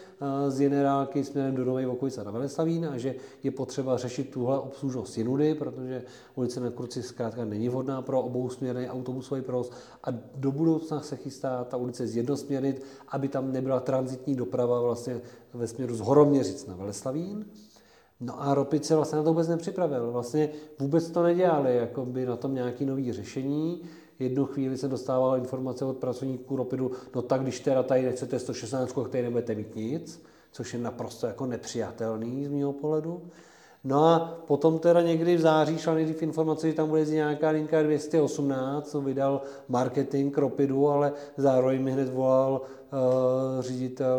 z 0.49 0.59
generálky 0.59 1.25
směrem 1.25 1.55
do 1.55 1.65
Nové 1.65 1.87
Vokovice 1.87 2.25
na 2.25 2.31
Veleslavín 2.31 2.87
a 2.87 2.99
že 2.99 3.15
je 3.43 3.51
potřeba 3.51 3.97
řešit 3.97 4.31
tuhle 4.31 4.59
obslužnost 4.59 5.19
jinudy, 5.19 5.55
protože 5.55 6.03
ulice 6.35 6.61
na 6.61 6.71
Krutci 6.71 7.03
zkrátka 7.03 7.45
není 7.45 7.69
vhodná 7.69 8.03
pro 8.03 8.23
obousměrný 8.23 8.89
autobusový 8.89 9.43
provoz 9.43 9.71
a 10.05 10.11
do 10.35 10.53
budoucna 10.53 11.01
se 11.01 11.17
chystá 11.17 11.65
ta 11.65 11.77
ulice 11.77 12.07
zjednosměrnit, 12.07 12.83
aby 13.09 13.29
tam 13.29 13.53
nebyla 13.53 13.81
transitní 13.81 14.35
doprava 14.35 14.81
vlastně 14.81 15.21
ve 15.55 15.67
směru 15.67 15.95
z 15.95 16.01
Horoměřic 16.01 16.67
na 16.67 16.77
Veleslavín. 16.77 17.45
No 18.21 18.43
a 18.43 18.55
Ropice 18.55 18.97
vlastně 18.97 19.17
na 19.17 19.23
to 19.23 19.31
vůbec 19.31 19.49
nepřipravil. 19.49 20.13
Vlastně 20.13 20.49
vůbec 20.79 21.11
to 21.11 21.23
nedělali, 21.23 21.77
jako 21.77 22.05
by 22.07 22.27
na 22.27 22.37
tom 22.37 22.55
nějaké 22.55 22.85
nové 22.85 23.13
řešení 23.13 23.83
jednu 24.21 24.47
chvíli 24.47 24.79
se 24.79 24.89
dostával 24.89 25.37
informace 25.37 25.85
od 25.85 25.97
pracovníků 25.97 26.57
Ropidu, 26.57 26.91
no 27.15 27.23
tak 27.23 27.43
když 27.43 27.61
teda 27.61 27.83
tady 27.83 28.03
nechcete 28.03 28.39
116, 28.39 28.93
tak 28.93 29.09
tady 29.09 29.23
nebudete 29.23 29.55
mít 29.55 29.77
nic, 29.77 30.23
což 30.53 30.75
je 30.75 30.81
naprosto 30.81 31.27
jako 31.27 31.47
nepřijatelný 31.47 32.47
z 32.47 32.49
mého 32.49 32.73
pohledu. 32.73 33.23
No 33.85 34.05
a 34.05 34.43
potom 34.47 34.79
teda 34.79 35.03
někdy 35.03 35.37
v 35.37 35.41
září 35.41 35.79
šla 35.79 35.95
nejdřív 35.95 36.23
informace, 36.23 36.69
že 36.69 36.75
tam 36.75 36.89
bude 36.89 37.05
nějaká 37.05 37.51
linka 37.51 37.83
218, 37.83 38.91
co 38.91 39.01
vydal 39.01 39.43
marketing 39.69 40.39
Ropidu, 40.39 40.89
ale 40.89 41.13
zároveň 41.37 41.83
mi 41.83 41.93
hned 41.93 42.09
volal 42.09 42.61
uh, 42.61 43.63
ředitel 43.63 44.19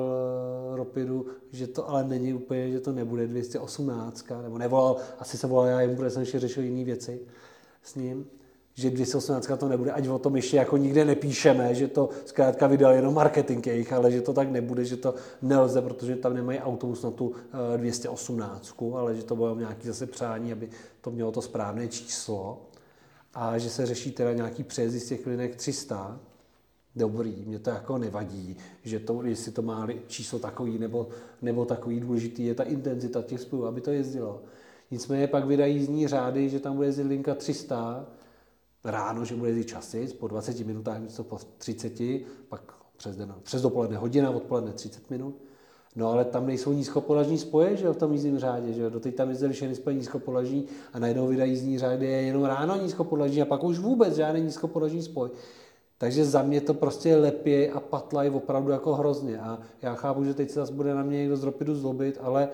uh, 0.70 0.76
Ropidu, 0.76 1.26
že 1.52 1.68
to 1.68 1.90
ale 1.90 2.04
není 2.04 2.34
úplně, 2.34 2.72
že 2.72 2.80
to 2.80 2.92
nebude 2.92 3.28
218, 3.28 4.26
nebo 4.42 4.58
nevolal, 4.58 4.96
asi 5.20 5.38
se 5.38 5.48
volal 5.48 5.68
já 5.68 5.82
jim, 5.82 5.96
protože 5.96 6.10
jsem 6.10 6.22
ještě 6.22 6.40
řešil 6.40 6.64
jiné 6.64 6.84
věci 6.84 7.22
s 7.84 7.96
ním. 7.96 8.26
Že 8.74 8.90
218 8.90 9.52
to 9.60 9.68
nebude, 9.68 9.92
ať 9.92 10.08
o 10.08 10.20
tom 10.20 10.36
ještě 10.36 10.58
jako 10.58 10.78
nikde 10.78 11.06
nepíšeme, 11.06 11.76
že 11.76 11.88
to 11.88 12.10
zkrátka 12.26 12.68
vydal 12.68 12.94
jenom 12.94 13.14
marketing 13.14 13.68
jejich, 13.68 13.94
ale 13.94 14.12
že 14.12 14.22
to 14.22 14.34
tak 14.34 14.52
nebude, 14.52 14.86
že 14.86 14.98
to 14.98 15.16
nelze, 15.42 15.82
protože 15.82 16.16
tam 16.16 16.34
nemají 16.34 16.60
autobus 16.60 17.04
na 17.04 17.12
tu 17.12 17.34
218, 17.78 18.76
eh, 18.82 18.98
ale 18.98 19.16
že 19.16 19.24
to 19.24 19.36
bylo 19.36 19.56
nějaký 19.56 19.88
zase 19.88 20.06
přání, 20.06 20.52
aby 20.52 20.70
to 21.02 21.12
mělo 21.12 21.32
to 21.32 21.42
správné 21.42 21.88
číslo 21.88 22.62
a 23.34 23.58
že 23.58 23.70
se 23.70 23.86
řeší 23.86 24.12
teda 24.12 24.34
nějaký 24.34 24.64
přejezdy 24.64 25.00
z 25.00 25.08
těch 25.08 25.28
linek 25.28 25.56
300, 25.56 26.20
dobrý, 26.96 27.44
mě 27.46 27.60
to 27.60 27.70
jako 27.70 27.98
nevadí, 27.98 28.58
že 28.84 29.00
to, 29.00 29.24
jestli 29.24 29.52
to 29.52 29.62
má 29.62 29.88
číslo 30.08 30.40
takový 30.40 30.80
nebo, 30.80 31.08
nebo 31.42 31.66
takový 31.66 32.00
důležitý, 32.00 32.46
je 32.46 32.56
ta 32.56 32.64
intenzita 32.64 33.22
těch 33.22 33.42
spojů, 33.42 33.66
aby 33.66 33.82
to 33.82 33.92
jezdilo. 33.92 34.42
Nicméně 34.92 35.28
pak 35.28 35.46
vydají 35.46 35.76
jízdní 35.76 36.08
řády, 36.08 36.50
že 36.50 36.60
tam 36.60 36.76
bude 36.76 36.88
jezdit 36.88 37.04
linka 37.04 37.36
300, 37.36 38.06
ráno, 38.84 39.26
že 39.26 39.36
bude 39.36 39.50
jezdit 39.50 39.68
častěji, 39.68 40.08
po 40.08 40.28
20 40.28 40.60
minutách 40.60 41.02
místo 41.02 41.24
po 41.24 41.38
30, 41.58 41.94
pak 42.50 42.74
přes, 42.98 43.16
den, 43.16 43.36
přes 43.44 43.62
dopoledne 43.62 43.98
hodina, 43.98 44.30
odpoledne 44.30 44.74
30 44.74 45.10
minut. 45.10 45.36
No 45.96 46.12
ale 46.12 46.26
tam 46.26 46.48
nejsou 46.48 46.74
nízkopolažní 46.74 47.38
spoje, 47.38 47.78
že 47.78 47.86
jo, 47.86 47.94
v 47.94 47.98
tom 47.98 48.12
jízdním 48.12 48.40
řádě, 48.40 48.74
že 48.74 48.82
jo. 48.82 48.90
Doteď 48.90 49.16
tam 49.16 49.30
jezdili 49.30 49.54
všechny 49.54 49.76
spoje 49.76 49.96
nízkopolažní 49.96 50.66
a 50.94 51.00
najednou 51.00 51.28
vydají 51.28 51.52
jízdní 51.52 51.80
řády 51.80 52.06
je 52.06 52.22
jenom 52.22 52.44
ráno 52.44 52.82
nízkopolažní 52.82 53.42
a 53.42 53.46
pak 53.46 53.64
už 53.64 53.80
vůbec 53.80 54.16
žádný 54.16 54.42
nízkopolažní 54.42 55.02
spoj. 55.02 55.30
Takže 55.98 56.26
za 56.26 56.44
mě 56.44 56.62
to 56.62 56.74
prostě 56.74 57.16
lepě 57.16 57.72
a 57.72 57.80
patlají 57.80 58.30
opravdu 58.30 58.72
jako 58.72 58.96
hrozně. 58.96 59.40
A 59.40 59.60
já 59.82 59.96
chápu, 59.96 60.24
že 60.24 60.34
teď 60.34 60.50
se 60.50 60.60
zase 60.60 60.74
bude 60.74 60.96
na 60.96 61.04
mě 61.04 61.18
někdo 61.18 61.38
z 61.38 61.44
Ropidu 61.44 61.76
zlobit, 61.76 62.18
ale 62.22 62.50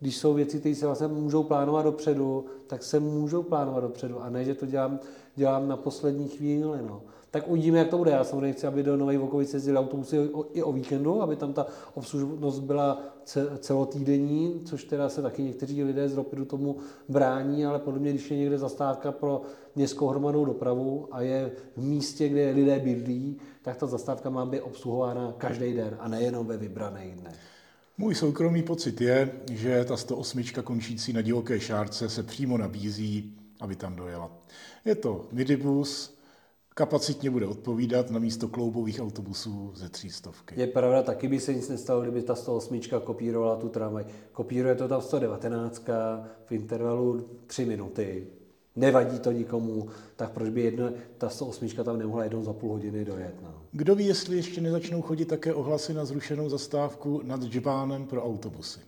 když 0.00 0.16
jsou 0.16 0.34
věci, 0.34 0.58
které 0.58 0.74
se 0.74 0.86
vlastně 0.86 1.06
můžou 1.06 1.42
plánovat 1.42 1.84
dopředu, 1.84 2.44
tak 2.66 2.82
se 2.82 3.00
můžou 3.00 3.42
plánovat 3.42 3.82
dopředu 3.82 4.22
a 4.22 4.30
ne, 4.30 4.44
že 4.44 4.54
to 4.54 4.66
dělám, 4.66 4.98
dělám 5.40 5.68
na 5.68 5.76
poslední 5.76 6.28
chvíli. 6.28 6.78
No. 6.88 7.02
Tak 7.30 7.48
uvidíme, 7.48 7.78
jak 7.78 7.88
to 7.88 7.98
bude. 7.98 8.10
Já 8.10 8.24
samozřejmě 8.24 8.52
chci, 8.52 8.66
aby 8.66 8.82
do 8.82 8.96
Nové 8.96 9.18
Vokovice 9.18 9.56
jezdili 9.56 9.78
autobusy 9.78 10.16
i 10.52 10.62
o 10.62 10.72
víkendu, 10.72 11.22
aby 11.22 11.36
tam 11.36 11.52
ta 11.52 11.66
obslužnost 11.94 12.62
byla 12.62 13.02
celotýdenní, 13.58 14.60
což 14.64 14.84
teda 14.84 15.08
se 15.08 15.22
taky 15.22 15.42
někteří 15.42 15.84
lidé 15.84 16.08
z 16.08 16.14
Ropidu 16.14 16.44
tomu 16.44 16.76
brání, 17.08 17.66
ale 17.66 17.78
podle 17.78 18.00
mě, 18.00 18.10
když 18.10 18.30
je 18.30 18.36
někde 18.36 18.58
zastávka 18.58 19.12
pro 19.12 19.42
městskou 19.76 20.06
hromadnou 20.06 20.44
dopravu 20.44 21.08
a 21.10 21.20
je 21.20 21.52
v 21.76 21.82
místě, 21.82 22.28
kde 22.28 22.50
lidé 22.50 22.78
bydlí, 22.78 23.36
tak 23.62 23.76
ta 23.76 23.86
zastávka 23.86 24.30
má 24.30 24.46
být 24.46 24.60
obsluhována 24.60 25.34
každý 25.38 25.72
den 25.72 25.96
a 26.00 26.08
nejenom 26.08 26.46
ve 26.46 26.56
vybraných 26.56 27.14
dnech. 27.14 27.36
Můj 27.98 28.14
soukromý 28.14 28.62
pocit 28.62 29.00
je, 29.00 29.32
že 29.52 29.84
ta 29.84 29.96
108 29.96 30.42
končící 30.64 31.12
na 31.12 31.22
divoké 31.22 31.60
šárce 31.60 32.08
se 32.08 32.22
přímo 32.22 32.58
nabízí, 32.58 33.39
aby 33.60 33.76
tam 33.76 33.96
dojela. 33.96 34.30
Je 34.84 34.94
to 34.94 35.26
midibus, 35.32 36.18
kapacitně 36.74 37.30
bude 37.30 37.46
odpovídat 37.46 38.10
na 38.10 38.18
místo 38.18 38.48
kloubových 38.48 39.00
autobusů 39.00 39.72
ze 39.74 39.88
třístovky. 39.88 40.60
Je 40.60 40.66
pravda, 40.66 41.02
taky 41.02 41.28
by 41.28 41.40
se 41.40 41.54
nic 41.54 41.68
nestalo, 41.68 42.02
kdyby 42.02 42.22
ta 42.22 42.34
108 42.34 42.80
kopírovala 43.04 43.56
tu 43.56 43.68
tramvaj. 43.68 44.04
Kopíruje 44.32 44.74
to 44.74 44.88
ta 44.88 45.00
119 45.00 45.86
v 46.46 46.52
intervalu 46.52 47.28
3 47.46 47.64
minuty 47.64 48.26
nevadí 48.76 49.18
to 49.18 49.32
nikomu, 49.32 49.88
tak 50.16 50.30
proč 50.30 50.48
by 50.48 50.60
jedna, 50.62 50.90
ta 51.18 51.28
108 51.28 51.68
tam 51.68 51.98
nemohla 51.98 52.24
jednou 52.24 52.44
za 52.44 52.52
půl 52.52 52.70
hodiny 52.70 53.04
dojet. 53.04 53.34
No. 53.42 53.54
Kdo 53.72 53.94
ví, 53.94 54.06
jestli 54.06 54.36
ještě 54.36 54.60
nezačnou 54.60 55.02
chodit 55.02 55.24
také 55.24 55.54
ohlasy 55.54 55.94
na 55.94 56.04
zrušenou 56.04 56.48
zastávku 56.48 57.20
nad 57.24 57.42
Džbánem 57.42 58.06
pro 58.06 58.24
autobusy. 58.24 58.80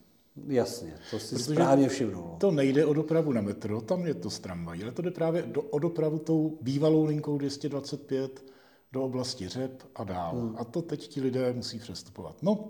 Jasně, 0.46 0.94
to 1.10 1.18
si 1.18 1.34
Protože 1.34 1.52
správně 1.52 1.88
všimnul. 1.88 2.36
To 2.38 2.50
nejde 2.50 2.86
o 2.86 2.94
dopravu 2.94 3.32
na 3.32 3.40
metro, 3.40 3.80
tam 3.80 4.06
je 4.06 4.14
to 4.14 4.30
z 4.30 4.38
tramvají, 4.38 4.82
ale 4.82 4.92
to 4.92 5.02
jde 5.02 5.10
právě 5.10 5.42
do, 5.42 5.62
o 5.62 5.78
dopravu 5.78 6.18
tou 6.18 6.58
bývalou 6.60 7.04
linkou 7.04 7.38
225 7.38 8.44
do 8.92 9.04
oblasti 9.04 9.48
Řep 9.48 9.82
a 9.94 10.04
dál. 10.04 10.32
Hmm. 10.32 10.54
A 10.58 10.64
to 10.64 10.82
teď 10.82 11.08
ti 11.08 11.20
lidé 11.20 11.52
musí 11.52 11.78
přestupovat. 11.78 12.36
No, 12.42 12.68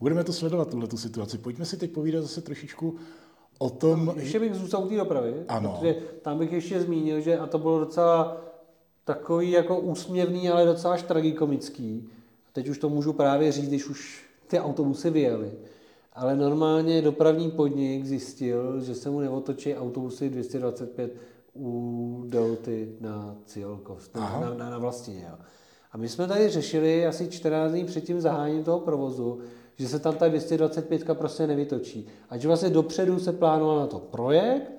budeme 0.00 0.24
to 0.24 0.32
sledovat, 0.32 0.70
tuhle 0.70 0.88
situaci. 0.96 1.38
Pojďme 1.38 1.64
si 1.64 1.76
teď 1.76 1.90
povídat 1.90 2.22
zase 2.22 2.40
trošičku 2.40 2.96
o 3.58 3.70
tom... 3.70 4.04
No, 4.04 4.14
ještě 4.16 4.40
bych 4.40 4.54
zůstal 4.54 4.84
u 4.84 4.88
té 4.88 4.96
dopravy, 4.96 5.34
ano. 5.48 5.76
protože 5.78 5.96
tam 6.22 6.38
bych 6.38 6.52
ještě 6.52 6.80
zmínil, 6.80 7.20
že 7.20 7.38
a 7.38 7.46
to 7.46 7.58
bylo 7.58 7.80
docela 7.80 8.36
takový 9.04 9.50
jako 9.50 9.80
úsměvný, 9.80 10.50
ale 10.50 10.66
docela 10.66 10.94
až 10.94 11.02
tragikomický. 11.02 12.08
Teď 12.52 12.68
už 12.68 12.78
to 12.78 12.88
můžu 12.88 13.12
právě 13.12 13.52
říct, 13.52 13.68
když 13.68 13.88
už 13.88 14.24
ty 14.46 14.60
autobusy 14.60 15.10
vyjeli. 15.10 15.52
Ale 16.14 16.36
normálně 16.36 17.02
dopravní 17.02 17.50
podnik 17.50 18.04
zjistil, 18.04 18.80
že 18.80 18.94
se 18.94 19.10
mu 19.10 19.20
neotočí 19.20 19.74
autobusy 19.74 20.30
225 20.30 21.12
u 21.56 22.24
Delty 22.26 22.96
na 23.00 23.36
Cílkov, 23.46 24.10
na, 24.14 24.40
na, 24.40 24.54
na, 24.54 24.70
na 24.70 24.78
Vlastině. 24.78 25.26
Jo. 25.30 25.38
A 25.92 25.96
my 25.96 26.08
jsme 26.08 26.26
tady 26.26 26.48
řešili 26.48 27.06
asi 27.06 27.28
14 27.28 27.72
dní 27.72 27.84
před 27.84 28.04
tím 28.04 28.20
zahájením 28.20 28.64
toho 28.64 28.80
provozu, 28.80 29.40
že 29.76 29.88
se 29.88 29.98
tam 29.98 30.14
ta 30.14 30.28
225 30.28 31.04
prostě 31.14 31.46
nevytočí. 31.46 32.06
Ať 32.30 32.44
vlastně 32.46 32.70
dopředu 32.70 33.18
se 33.18 33.32
plánoval 33.32 33.78
na 33.78 33.86
to 33.86 33.98
projekt, 33.98 34.72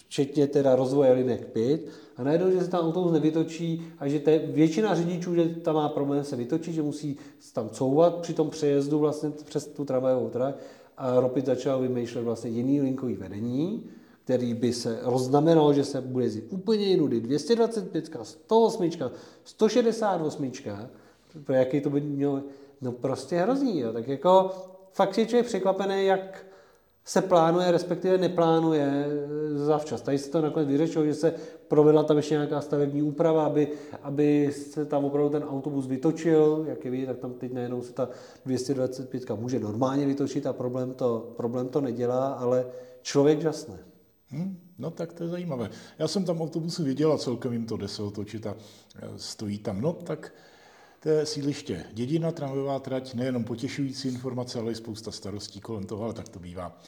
včetně 0.00 0.46
teda 0.46 0.76
rozvoje 0.76 1.12
linek 1.12 1.46
5, 1.46 1.80
a 2.16 2.22
najednou, 2.22 2.50
že 2.50 2.60
se 2.60 2.70
tam 2.70 2.84
autobus 2.86 3.12
nevytočí 3.12 3.82
a 3.98 4.08
že 4.08 4.20
te, 4.20 4.38
většina 4.38 4.94
řidičů, 4.94 5.34
že 5.34 5.48
tam 5.48 5.74
má 5.74 5.88
problém 5.88 6.24
se 6.24 6.36
vytočit, 6.36 6.74
že 6.74 6.82
musí 6.82 7.16
tam 7.52 7.68
couvat 7.68 8.16
při 8.16 8.34
tom 8.34 8.50
přejezdu 8.50 8.98
vlastně 8.98 9.30
přes 9.44 9.66
tu 9.66 9.84
tramvajovou 9.84 10.28
trať 10.28 10.54
a 10.96 11.20
Ropit 11.20 11.46
začal 11.46 11.80
vymýšlet 11.80 12.22
vlastně 12.22 12.50
jiný 12.50 12.80
linkový 12.80 13.14
vedení, 13.14 13.84
který 14.24 14.54
by 14.54 14.72
se 14.72 14.98
roznamenal, 15.02 15.72
že 15.72 15.84
se 15.84 16.00
bude 16.00 16.24
jezdit 16.24 16.44
úplně 16.50 16.86
jinudy. 16.86 17.20
225, 17.20 18.10
108, 18.22 18.90
168, 19.44 20.52
pro 21.44 21.54
jaký 21.54 21.80
to 21.80 21.90
by 21.90 22.00
mělo, 22.00 22.42
No 22.80 22.92
prostě 22.92 23.36
hrozný, 23.36 23.80
jo. 23.80 23.92
Tak 23.92 24.08
jako 24.08 24.50
fakt 24.92 25.18
je 25.18 25.26
člověk 25.26 25.46
překvapený, 25.46 26.06
jak 26.06 26.46
se 27.04 27.22
plánuje, 27.22 27.70
respektive 27.70 28.18
neplánuje 28.18 29.06
zavčas. 29.54 30.02
Tady 30.02 30.18
se 30.18 30.30
to 30.30 30.40
nakonec 30.40 30.68
vyřešilo, 30.68 31.04
že 31.04 31.14
se 31.14 31.34
provedla 31.68 32.02
tam 32.02 32.16
ještě 32.16 32.34
nějaká 32.34 32.60
stavební 32.60 33.02
úprava, 33.02 33.46
aby, 33.46 33.68
aby 34.02 34.52
se 34.52 34.84
tam 34.84 35.04
opravdu 35.04 35.30
ten 35.30 35.42
autobus 35.42 35.86
vytočil, 35.86 36.64
jak 36.68 36.84
je 36.84 36.90
vidět, 36.90 37.06
tak 37.06 37.18
tam 37.18 37.32
teď 37.32 37.52
najednou 37.52 37.82
se 37.82 37.92
ta 37.92 38.08
225 38.46 39.30
může 39.30 39.60
normálně 39.60 40.06
vytočit 40.06 40.46
a 40.46 40.52
problém 40.52 40.94
to, 40.94 41.32
problém 41.36 41.68
to 41.68 41.80
nedělá, 41.80 42.28
ale 42.28 42.66
člověk 43.02 43.40
žasne. 43.40 43.78
Hmm, 44.28 44.58
no 44.78 44.90
tak 44.90 45.12
to 45.12 45.24
je 45.24 45.30
zajímavé. 45.30 45.70
Já 45.98 46.08
jsem 46.08 46.24
tam 46.24 46.40
autobusy 46.40 46.82
viděl 46.82 47.12
a 47.12 47.18
celkem 47.18 47.52
jim 47.52 47.66
to 47.66 47.76
jde 47.76 47.88
se 47.88 48.02
otočit 48.02 48.46
a 48.46 48.56
stojí 49.16 49.58
tam. 49.58 49.80
No 49.80 49.92
tak 49.92 50.32
to 51.00 51.08
je 51.08 51.26
sídliště 51.26 51.84
Dědina, 51.92 52.32
tramvajová 52.32 52.78
trať, 52.78 53.14
nejenom 53.14 53.44
potěšující 53.44 54.08
informace, 54.08 54.58
ale 54.58 54.72
i 54.72 54.74
spousta 54.74 55.10
starostí 55.10 55.60
kolem 55.60 55.84
toho, 55.84 56.04
ale 56.04 56.14
tak 56.14 56.28
to 56.28 56.38
bývá. 56.38 56.80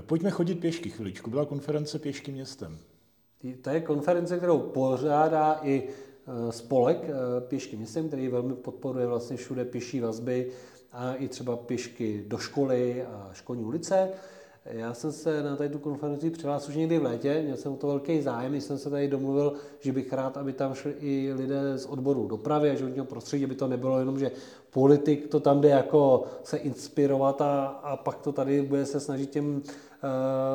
Pojďme 0.00 0.30
chodit 0.30 0.54
pěšky 0.54 0.90
chviličku. 0.90 1.30
Byla 1.30 1.44
konference 1.44 1.98
pěšky 1.98 2.32
městem. 2.32 2.78
To 3.62 3.70
je 3.70 3.80
konference, 3.80 4.36
kterou 4.36 4.58
pořádá 4.58 5.60
i 5.62 5.88
e, 5.88 6.52
spolek 6.52 6.98
e, 7.04 7.40
pěšky 7.40 7.76
městem, 7.76 8.08
který 8.08 8.28
velmi 8.28 8.54
podporuje 8.54 9.06
vlastně 9.06 9.36
všude 9.36 9.64
pěší 9.64 10.00
vazby 10.00 10.50
a 10.92 11.14
i 11.14 11.28
třeba 11.28 11.56
pěšky 11.56 12.24
do 12.26 12.38
školy 12.38 13.02
a 13.02 13.30
školní 13.32 13.64
ulice. 13.64 14.08
Já 14.70 14.94
jsem 14.94 15.12
se 15.12 15.42
na 15.42 15.56
tady 15.56 15.70
tu 15.70 15.78
konferenci 15.78 16.30
přihlásil 16.30 16.70
už 16.70 16.76
někdy 16.76 16.98
v 16.98 17.02
létě, 17.02 17.42
měl 17.44 17.56
jsem 17.56 17.72
o 17.72 17.76
to 17.76 17.86
velký 17.86 18.22
zájem, 18.22 18.54
jsem 18.54 18.78
se 18.78 18.90
tady 18.90 19.08
domluvil, 19.08 19.52
že 19.80 19.92
bych 19.92 20.12
rád, 20.12 20.36
aby 20.36 20.52
tam 20.52 20.74
šli 20.74 20.94
i 21.00 21.32
lidé 21.36 21.78
z 21.78 21.86
odboru 21.86 22.26
dopravy 22.26 22.70
a 22.70 22.74
životního 22.74 23.04
prostředí, 23.06 23.44
aby 23.44 23.54
to 23.54 23.68
nebylo 23.68 23.98
jenom, 23.98 24.18
že 24.18 24.30
politik 24.70 25.28
to 25.28 25.40
tam 25.40 25.60
jde 25.60 25.68
jako 25.68 26.24
se 26.44 26.56
inspirovat 26.56 27.40
a, 27.40 27.66
a 27.66 27.96
pak 27.96 28.18
to 28.18 28.32
tady 28.32 28.62
bude 28.62 28.86
se 28.86 29.00
snažit 29.00 29.30
těm 29.30 29.62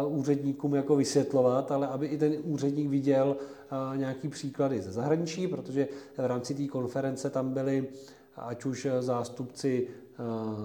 uh, 0.05 0.19
úředníkům 0.19 0.75
jako 0.75 0.95
vysvětlovat, 0.95 1.71
ale 1.71 1.87
aby 1.87 2.07
i 2.07 2.17
ten 2.17 2.33
úředník 2.43 2.89
viděl 2.89 3.35
uh, 3.35 3.97
nějaký 3.97 4.27
příklady 4.27 4.81
ze 4.81 4.91
zahraničí, 4.91 5.47
protože 5.47 5.87
v 6.17 6.27
rámci 6.27 6.53
té 6.53 6.67
konference 6.67 7.29
tam 7.29 7.53
byli 7.53 7.87
ať 8.35 8.65
už 8.65 8.87
zástupci 8.99 9.87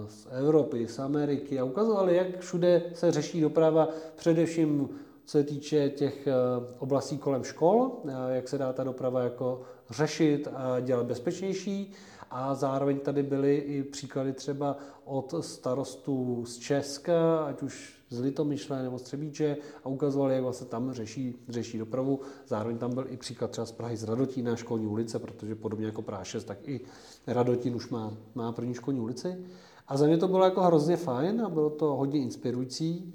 z 0.09 0.27
Evropy, 0.31 0.89
z 0.89 0.99
Ameriky 0.99 1.61
a 1.61 1.65
ukazovali, 1.65 2.17
jak 2.17 2.39
všude 2.41 2.83
se 2.95 3.13
řeší 3.13 3.41
doprava, 3.41 3.89
především 4.17 4.89
co 5.29 5.39
se 5.39 5.45
týče 5.45 5.91
těch 5.91 6.27
eh, 6.27 6.33
oblastí 6.79 7.19
kolem 7.19 7.45
škol, 7.45 7.93
eh, 8.09 8.13
jak 8.35 8.49
se 8.49 8.59
dá 8.59 8.73
ta 8.73 8.85
doprava 8.85 9.23
jako 9.23 9.61
řešit 9.91 10.49
a 10.55 10.81
dělat 10.81 11.07
bezpečnější. 11.07 11.93
A 12.31 12.55
zároveň 12.55 12.99
tady 12.99 13.23
byly 13.23 13.57
i 13.57 13.83
příklady 13.83 14.33
třeba 14.33 14.77
od 15.05 15.35
starostů 15.41 16.45
z 16.47 16.59
Česka, 16.59 17.39
ať 17.39 17.63
už 17.63 17.99
z 18.11 18.21
Litomyšle 18.21 18.83
nebo 18.83 18.99
z 18.99 19.03
Třebíče 19.03 19.57
a 19.85 19.89
ukazovali, 19.89 20.35
jak 20.35 20.43
vlastně 20.43 20.67
tam 20.67 20.93
řeší, 20.93 21.45
řeší 21.49 21.79
dopravu. 21.79 22.21
Zároveň 22.47 22.79
tam 22.79 22.95
byl 22.95 23.07
i 23.09 23.17
příklad 23.17 23.51
třeba 23.51 23.67
z 23.67 23.73
Prahy 23.73 23.97
z 23.97 24.05
Radotína 24.05 24.57
školní 24.57 24.87
ulice, 24.87 25.19
protože 25.19 25.55
podobně 25.55 25.87
jako 25.87 26.03
Prášes, 26.03 26.45
tak 26.45 26.69
i 26.69 26.81
Radotín 27.27 27.75
už 27.75 27.89
má, 27.89 28.13
má 28.35 28.53
první 28.53 28.75
školní 28.75 29.01
ulici. 29.01 29.45
A 29.89 29.97
za 29.97 30.07
mě 30.07 30.17
to 30.17 30.29
bylo 30.29 30.45
jako 30.45 30.63
hrozně 30.63 30.97
fajn 30.97 31.43
a 31.43 31.49
bylo 31.49 31.71
to 31.71 31.87
hodně 31.97 32.21
inspirující. 32.21 33.15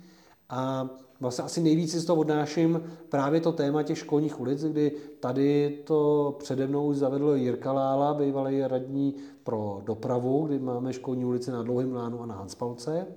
A 0.50 0.90
vlastně 1.24 1.44
asi 1.44 1.62
nejvíc 1.62 1.96
z 1.96 2.06
toho 2.06 2.20
odnáším 2.20 2.84
právě 3.10 3.42
to 3.42 3.52
téma 3.52 3.84
těch 3.84 3.98
školních 3.98 4.40
ulic, 4.40 4.64
kdy 4.66 4.92
tady 5.20 5.80
to 5.84 6.36
přede 6.40 6.68
mnou 6.68 6.88
už 6.88 6.98
zavedl 6.98 7.34
Jirka 7.36 7.72
Lála, 7.72 8.14
bývalý 8.14 8.62
radní 8.62 9.16
pro 9.44 9.82
dopravu, 9.86 10.46
kdy 10.46 10.60
máme 10.60 10.94
školní 10.94 11.26
ulici 11.26 11.52
na 11.52 11.64
Dlouhém 11.64 11.94
lánu 11.94 12.22
a 12.22 12.26
na 12.26 12.36
Hanspalce. 12.36 13.08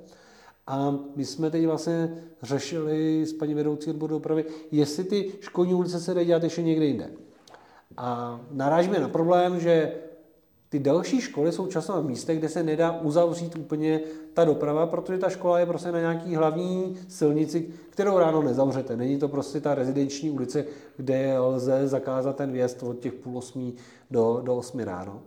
A 0.66 0.94
my 1.16 1.24
jsme 1.24 1.50
teď 1.50 1.66
vlastně 1.66 2.22
řešili 2.42 3.26
s 3.26 3.32
paní 3.32 3.54
vedoucí 3.54 3.90
odboru 3.90 4.14
dopravy, 4.14 4.44
jestli 4.70 5.04
ty 5.04 5.32
školní 5.40 5.74
ulice 5.74 6.00
se 6.00 6.14
dají 6.14 6.26
dělat 6.26 6.42
ještě 6.42 6.62
někde 6.62 6.84
jinde. 6.84 7.10
A 7.96 8.40
narážíme 8.50 8.98
na 8.98 9.08
problém, 9.08 9.60
že 9.60 9.92
ty 10.76 10.80
další 10.80 11.20
školy 11.20 11.52
jsou 11.52 11.66
často 11.66 11.92
na 11.92 12.00
místech, 12.00 12.38
kde 12.38 12.48
se 12.48 12.62
nedá 12.62 13.00
uzavřít 13.00 13.56
úplně 13.56 14.00
ta 14.34 14.44
doprava, 14.44 14.86
protože 14.86 15.18
ta 15.18 15.28
škola 15.28 15.58
je 15.58 15.66
prostě 15.66 15.92
na 15.92 16.00
nějaký 16.00 16.34
hlavní 16.34 16.96
silnici, 17.08 17.68
kterou 17.90 18.18
ráno 18.18 18.42
nezavřete. 18.42 18.96
Není 18.96 19.18
to 19.18 19.28
prostě 19.28 19.60
ta 19.60 19.74
rezidenční 19.74 20.30
ulice, 20.30 20.64
kde 20.96 21.38
lze 21.38 21.88
zakázat 21.88 22.36
ten 22.36 22.52
vjezd 22.52 22.82
od 22.82 22.98
těch 22.98 23.12
půl 23.12 23.38
osmí 23.38 23.74
do, 24.10 24.40
do 24.44 24.56
osmi 24.56 24.84
ráno. 24.84 25.22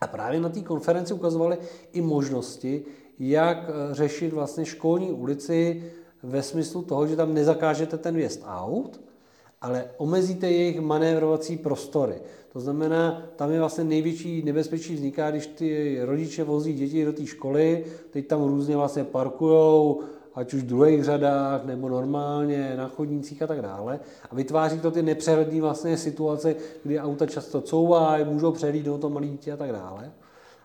A 0.00 0.06
právě 0.06 0.40
na 0.40 0.48
té 0.48 0.60
konferenci 0.60 1.14
ukazovali 1.14 1.58
i 1.92 2.00
možnosti, 2.00 2.84
jak 3.18 3.58
eh, 3.68 3.94
řešit 3.94 4.32
vlastně 4.32 4.64
školní 4.64 5.12
ulici 5.12 5.84
ve 6.22 6.42
smyslu 6.42 6.82
toho, 6.82 7.06
že 7.06 7.16
tam 7.16 7.34
nezakážete 7.34 7.98
ten 7.98 8.16
vjezd 8.16 8.42
aut, 8.46 9.00
ale 9.60 9.84
omezíte 9.96 10.50
jejich 10.50 10.80
manévrovací 10.80 11.56
prostory. 11.56 12.14
To 12.52 12.60
znamená, 12.60 13.22
tam 13.36 13.50
je 13.50 13.58
vlastně 13.58 13.84
největší 13.84 14.42
nebezpečí 14.42 14.94
vzniká, 14.94 15.30
když 15.30 15.46
ty 15.46 15.98
rodiče 16.02 16.44
vozí 16.44 16.72
děti 16.72 17.04
do 17.04 17.12
té 17.12 17.26
školy, 17.26 17.84
teď 18.10 18.26
tam 18.26 18.42
různě 18.44 18.76
vlastně 18.76 19.04
parkujou, 19.04 20.00
ať 20.34 20.54
už 20.54 20.62
v 20.62 20.66
druhých 20.66 21.04
řadách 21.04 21.64
nebo 21.64 21.88
normálně 21.88 22.74
na 22.76 22.88
chodnících 22.88 23.42
a 23.42 23.46
tak 23.46 23.62
dále. 23.62 24.00
A 24.30 24.34
vytváří 24.34 24.80
to 24.80 24.90
ty 24.90 25.02
nepřehledné 25.02 25.60
vlastně 25.60 25.96
situace, 25.96 26.54
kdy 26.84 27.00
auta 27.00 27.26
často 27.26 27.60
couvají, 27.60 28.24
můžou 28.24 28.52
přehlídnout 28.52 29.00
to 29.00 29.10
malé 29.10 29.26
dítě 29.26 29.52
a 29.52 29.56
tak 29.56 29.72
dále. 29.72 30.12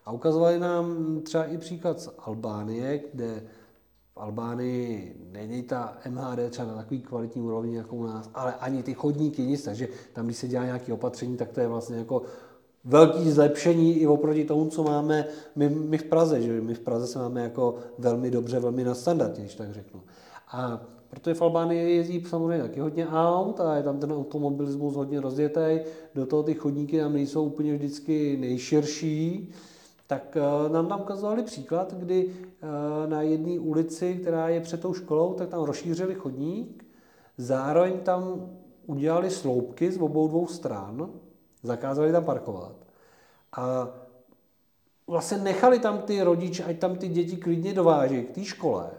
A 0.06 0.12
ukazovali 0.12 0.60
nám 0.60 1.20
třeba 1.24 1.46
i 1.46 1.58
příklad 1.58 2.00
z 2.00 2.10
Albánie, 2.20 3.02
kde 3.14 3.44
v 4.16 4.18
Albánii 4.18 5.16
není 5.32 5.64
ta 5.64 5.98
MHD 6.10 6.50
třeba 6.50 6.68
na 6.68 6.76
takový 6.76 7.02
kvalitní 7.02 7.42
úrovni 7.42 7.78
jako 7.78 7.96
u 7.96 8.04
nás, 8.04 8.30
ale 8.34 8.54
ani 8.54 8.84
ty 8.84 8.94
chodníky 8.94 9.42
nic, 9.42 9.64
takže 9.64 9.88
tam, 10.14 10.26
když 10.26 10.38
se 10.38 10.48
dělá 10.48 10.66
nějaké 10.66 10.94
opatření, 10.94 11.38
tak 11.38 11.52
to 11.52 11.60
je 11.60 11.68
vlastně 11.68 11.98
jako 11.98 12.22
velký 12.84 13.32
zlepšení 13.32 13.98
i 13.98 14.08
oproti 14.08 14.46
tomu, 14.46 14.70
co 14.70 14.84
máme 14.84 15.28
my, 15.56 15.70
my 15.70 15.98
v 15.98 16.04
Praze, 16.04 16.42
že 16.42 16.62
my 16.62 16.74
v 16.74 16.80
Praze 16.80 17.08
se 17.08 17.20
máme 17.20 17.44
jako 17.44 17.76
velmi 17.98 18.32
dobře, 18.32 18.60
velmi 18.60 18.84
na 18.84 18.94
standardě, 18.94 19.42
když 19.42 19.56
tak 19.56 19.74
řeknu. 19.74 20.02
A 20.52 20.82
protože 21.10 21.34
v 21.34 21.42
Albánii 21.42 21.96
jezdí 21.96 22.24
samozřejmě 22.30 22.64
taky 22.64 22.80
hodně 22.80 23.08
aut 23.08 23.60
a 23.60 23.76
je 23.76 23.84
tam 23.84 24.00
ten 24.00 24.14
automobilismus 24.14 24.96
hodně 24.96 25.22
rozjetý, 25.22 25.80
do 26.16 26.26
toho 26.26 26.44
ty 26.44 26.54
chodníky 26.54 27.00
tam 27.00 27.14
nejsou 27.14 27.46
úplně 27.46 27.74
vždycky 27.74 28.38
nejširší, 28.38 29.52
tak 30.08 30.38
eh, 30.38 30.70
nám 30.70 30.88
tam 30.88 31.02
ukazovali 31.02 31.44
příklad, 31.44 31.94
kdy 31.94 32.30
eh, 32.30 33.08
na 33.08 33.22
jedné 33.22 33.60
ulici, 33.60 34.16
která 34.16 34.50
je 34.50 34.62
před 34.62 34.82
tou 34.82 34.94
školou, 34.94 35.34
tak 35.34 35.50
tam 35.50 35.64
rozšířili 35.64 36.16
chodník, 36.16 36.86
zároveň 37.38 38.00
tam 38.00 38.50
udělali 38.86 39.30
sloupky 39.30 39.92
z 39.92 39.98
obou 39.98 40.28
dvou 40.28 40.48
stran, 40.48 41.10
zakázali 41.64 42.12
tam 42.12 42.24
parkovat. 42.24 42.76
A 43.58 43.90
vlastně 45.08 45.38
nechali 45.38 45.80
tam 45.80 45.98
ty 45.98 46.24
rodiče, 46.24 46.64
ať 46.64 46.80
tam 46.80 46.96
ty 46.96 47.08
děti 47.08 47.38
klidně 47.38 47.74
dováží 47.74 48.24
k 48.24 48.32
té 48.32 48.44
škole, 48.44 48.90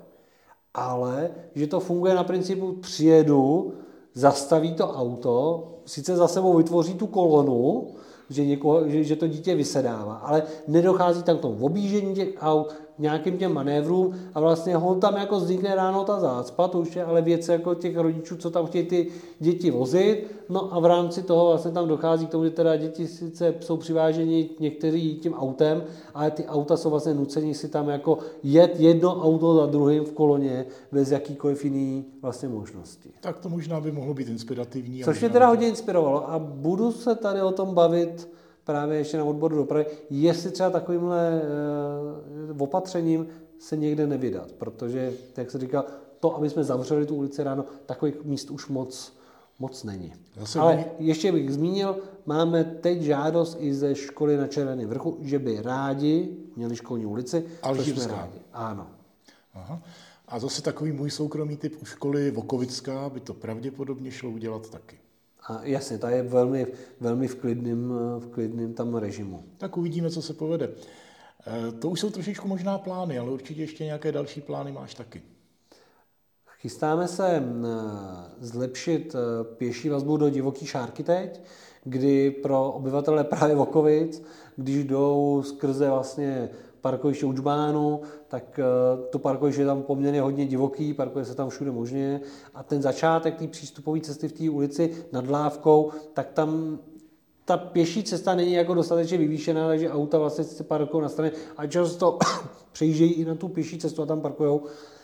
ale 0.75 1.31
že 1.55 1.67
to 1.67 1.81
funguje 1.81 2.15
na 2.15 2.25
principu 2.25 2.73
přijedu, 2.73 3.73
zastaví 4.15 4.75
to 4.75 4.93
auto, 4.93 5.65
sice 5.87 6.17
za 6.17 6.29
sebou 6.29 6.57
vytvoří 6.57 6.95
tu 6.95 7.07
kolonu, 7.07 7.95
že, 8.31 8.45
někoho, 8.47 8.89
že, 8.89 9.05
že 9.05 9.17
to 9.17 9.27
dítě 9.27 9.55
vysedává, 9.55 10.15
ale 10.15 10.43
nedochází 10.69 11.23
tam 11.23 11.39
k 11.39 11.41
tomu 11.41 11.65
obížení 11.65 12.15
těch 12.15 12.29
aut, 12.41 12.75
nějakým 12.99 13.39
těm 13.39 13.53
manévrům 13.53 14.15
a 14.35 14.41
vlastně 14.41 14.77
ho 14.77 14.95
tam 14.95 15.17
jako 15.17 15.37
vznikne 15.37 15.75
ráno 15.75 16.05
ta 16.05 16.21
zácpa, 16.21 16.69
to 16.69 16.81
už 16.81 16.97
je 16.97 17.05
ale 17.05 17.23
věc 17.23 17.49
jako 17.49 17.75
těch 17.75 17.97
rodičů, 17.97 18.37
co 18.37 18.51
tam 18.51 18.67
chtějí 18.67 18.87
ty 18.87 19.09
děti 19.39 19.71
vozit, 19.71 20.27
no 20.49 20.75
a 20.75 20.81
v 20.81 20.85
rámci 20.85 21.23
toho 21.23 21.47
vlastně 21.47 21.71
tam 21.71 21.89
dochází 21.89 22.27
k 22.27 22.31
tomu, 22.31 22.45
že 22.45 22.51
teda 22.51 22.77
děti 22.77 23.07
sice 23.07 23.55
jsou 23.61 23.77
přiváženi 23.77 24.51
někteří 24.61 25.17
tím 25.17 25.35
autem, 25.35 25.85
ale 26.15 26.31
ty 26.31 26.47
auta 26.47 26.77
jsou 26.77 26.91
vlastně 26.91 27.15
nuceni 27.15 27.55
si 27.55 27.69
tam 27.69 27.89
jako 27.89 28.19
jet 28.43 28.81
jedno 28.81 29.23
auto 29.23 29.55
za 29.55 29.67
druhým 29.67 30.05
v 30.05 30.13
koloně 30.13 30.67
bez 30.93 31.11
jakýkoliv 31.11 31.65
jiný 31.65 32.05
vlastně 32.23 32.49
možnosti. 32.49 33.11
Tak 33.21 33.39
to 33.39 33.49
možná 33.49 33.81
by 33.81 33.93
mohlo 33.93 34.15
být 34.15 34.29
inspirativní. 34.29 35.03
Což 35.05 35.21
mě 35.21 35.29
teda 35.31 35.49
hodně 35.49 35.69
inspirovalo 35.69 36.31
a 36.31 36.39
budu 36.39 36.93
se 36.93 37.15
tady 37.15 37.43
o 37.43 37.53
tom 37.53 37.75
bavit 37.75 38.29
právě 38.67 38.99
ještě 38.99 39.17
na 39.17 39.25
odboru 39.25 39.57
dopravy, 39.57 39.87
jestli 40.11 40.51
třeba 40.51 40.71
takovýmhle 40.71 41.43
uh, 42.53 42.63
opatřením 42.63 43.27
se 43.59 43.77
někde 43.77 44.07
nevydat, 44.07 44.53
protože, 44.53 45.13
jak 45.37 45.51
se 45.51 45.59
říká, 45.59 45.85
to, 46.21 46.37
aby 46.37 46.51
jsme 46.51 46.65
zavřeli 46.65 47.07
tu 47.07 47.15
ulici 47.15 47.43
ráno, 47.43 47.65
takových 47.87 48.25
míst 48.25 48.51
už 48.51 48.69
moc, 48.69 49.13
moc 49.59 49.85
není. 49.85 50.13
Ale 50.59 50.77
by... 50.77 50.85
ještě 50.99 51.33
bych 51.33 51.53
zmínil, 51.53 51.97
máme 52.27 52.65
teď 52.65 53.01
žádost 53.01 53.57
i 53.61 53.75
ze 53.75 53.95
školy 53.95 54.37
na 54.37 54.47
Červeném 54.47 54.89
vrchu, 54.89 55.19
že 55.21 55.39
by 55.39 55.63
rádi 55.63 56.37
měli 56.57 56.77
školní 56.77 57.07
ulici. 57.07 57.45
Alžírská. 57.63 58.29
Ano. 58.53 58.87
Aha. 59.55 59.83
A 60.29 60.39
zase 60.39 60.63
takový 60.63 60.93
můj 60.93 61.11
soukromý 61.11 61.57
typ 61.57 61.83
u 61.83 61.85
školy 61.85 62.31
Vokovická 62.31 63.09
by 63.09 63.21
to 63.21 63.35
pravděpodobně 63.35 64.11
šlo 64.11 64.31
udělat 64.31 64.71
taky. 64.71 64.99
A 65.49 65.61
jasně, 65.63 65.99
ta 65.99 66.11
je 66.11 66.23
velmi, 66.23 66.67
velmi 67.01 67.29
v, 67.29 67.35
klidným, 67.35 67.89
v 68.19 68.29
klidným 68.31 68.75
tam 68.75 68.95
režimu. 68.95 69.45
Tak 69.59 69.77
uvidíme, 69.77 70.11
co 70.11 70.23
se 70.23 70.35
povede. 70.35 70.71
E, 71.47 71.73
to 71.73 71.91
už 71.91 72.01
jsou 72.01 72.11
trošičku 72.11 72.49
možná 72.49 72.79
plány, 72.79 73.19
ale 73.19 73.31
určitě 73.31 73.61
ještě 73.61 73.85
nějaké 73.85 74.13
další 74.13 74.41
plány 74.41 74.73
máš 74.73 74.95
taky. 74.95 75.23
Chystáme 76.61 77.09
se 77.09 77.43
zlepšit 78.41 79.15
e, 79.15 79.45
pěší 79.45 79.89
vazbu 79.89 80.17
do 80.17 80.31
divoký 80.31 80.67
šárky 80.67 81.03
teď, 81.03 81.41
kdy 81.85 82.31
pro 82.31 82.71
obyvatele 82.73 83.25
právě 83.25 83.57
Vokovic, 83.57 84.23
když 84.57 84.85
jdou 84.85 85.43
skrze 85.47 85.91
vlastně 85.91 86.49
parkoviště 86.81 87.27
Učbánu, 87.27 88.01
tak 88.29 88.59
eh, 88.59 88.63
to 89.11 89.19
parkoviště 89.19 89.63
je 89.63 89.67
tam 89.67 89.83
poměrně 89.83 90.21
hodně 90.21 90.47
divoký, 90.47 90.95
parkuje 90.95 91.25
se 91.25 91.35
tam 91.35 91.49
všude 91.49 91.71
možně 91.71 92.21
a 92.55 92.63
ten 92.63 92.83
začátek 92.83 93.35
té 93.37 93.47
přístupové 93.47 94.01
cesty 94.01 94.29
v 94.29 94.33
té 94.33 94.51
ulici 94.51 95.07
nad 95.13 95.29
Lávkou, 95.29 95.91
tak 96.13 96.31
tam 96.33 96.79
ta 97.45 97.57
pěší 97.57 98.03
cesta 98.05 98.35
není 98.35 98.53
jako 98.53 98.75
dostatečně 98.75 99.19
vyvýšená, 99.19 99.69
takže 99.69 99.91
auta 99.91 100.19
vlastně 100.19 100.45
se 100.45 100.65
parkují 100.65 101.03
na 101.03 101.09
straně 101.09 101.33
a 101.57 101.67
často 101.67 102.19
přejíždějí 102.73 103.13
i 103.13 103.25
na 103.25 103.35
tu 103.35 103.49
pěší 103.49 103.79
cestu 103.79 104.03
a 104.03 104.07
tam 104.07 104.21
parkují. 104.21 104.61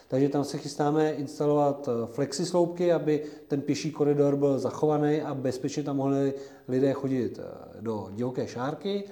Takže 0.08 0.28
tam 0.28 0.44
se 0.44 0.58
chystáme 0.58 1.12
instalovat 1.12 1.88
eh, 1.88 2.06
flexisloupky, 2.06 2.92
aby 2.92 3.24
ten 3.48 3.61
pěší 3.61 3.90
koridor 3.90 4.37
byl 4.37 4.58
zachovaný 4.58 5.22
a 5.22 5.35
bezpečně 5.35 5.82
tam 5.82 5.96
mohli 5.96 6.35
lidé 6.68 6.92
chodit 6.92 7.40
eh, 7.42 7.80
do 7.80 8.08
divoké 8.11 8.46
šárky. 8.46 9.04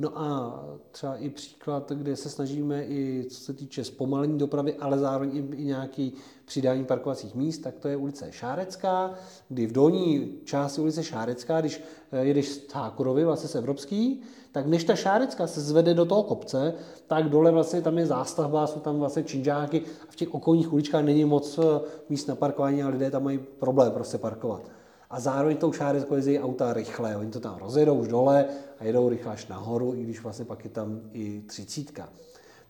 No 0.00 0.18
a 0.18 0.60
třeba 0.90 1.16
i 1.16 1.30
příklad, 1.30 1.92
kde 1.92 2.16
se 2.16 2.28
snažíme 2.28 2.84
i 2.84 3.26
co 3.30 3.40
se 3.40 3.52
týče 3.52 3.84
zpomalení 3.84 4.38
dopravy, 4.38 4.74
ale 4.74 4.98
zároveň 4.98 5.36
i, 5.36 5.56
i 5.56 5.64
nějaký 5.64 6.12
přidání 6.44 6.84
parkovacích 6.84 7.34
míst, 7.34 7.58
tak 7.58 7.74
to 7.78 7.88
je 7.88 7.96
ulice 7.96 8.32
Šárecká, 8.32 9.14
kdy 9.48 9.66
v 9.66 9.72
dolní 9.72 10.32
části 10.44 10.80
ulice 10.80 11.04
Šárecká, 11.04 11.60
když 11.60 11.82
eh, 12.12 12.24
jedeš 12.24 12.48
z 12.48 12.58
Tákurovy, 12.58 13.24
vlastně 13.24 13.48
z 13.48 13.54
Evropský, 13.54 14.22
tak 14.52 14.66
než 14.66 14.84
ta 14.84 14.96
Šárecká 14.96 15.46
se 15.46 15.60
zvede 15.60 15.94
do 15.94 16.04
toho 16.04 16.22
kopce, 16.22 16.74
tak 17.06 17.28
dole 17.28 17.50
vlastně 17.50 17.82
tam 17.82 17.98
je 17.98 18.06
zástavba, 18.06 18.66
jsou 18.66 18.80
tam 18.80 18.98
vlastně 18.98 19.22
činžáky 19.22 19.82
a 20.08 20.12
v 20.12 20.16
těch 20.16 20.34
okolních 20.34 20.72
uličkách 20.72 21.04
není 21.04 21.24
moc 21.24 21.58
eh, 21.58 21.80
míst 22.08 22.26
na 22.26 22.34
parkování 22.34 22.82
a 22.82 22.88
lidé 22.88 23.10
tam 23.10 23.24
mají 23.24 23.38
problém 23.38 23.92
prostě 23.92 24.18
parkovat 24.18 24.79
a 25.10 25.20
zároveň 25.20 25.56
tou 25.56 25.72
šáreckou 25.72 26.14
jezdí 26.14 26.38
auta 26.38 26.72
rychle. 26.72 27.16
Oni 27.16 27.30
to 27.30 27.40
tam 27.40 27.58
rozjedou 27.58 27.94
už 27.94 28.08
dole 28.08 28.46
a 28.78 28.84
jedou 28.84 29.08
rychle 29.08 29.32
až 29.32 29.46
nahoru, 29.46 29.94
i 29.94 30.02
když 30.02 30.22
vlastně 30.22 30.44
pak 30.44 30.64
je 30.64 30.70
tam 30.70 31.00
i 31.12 31.40
třicítka. 31.40 32.08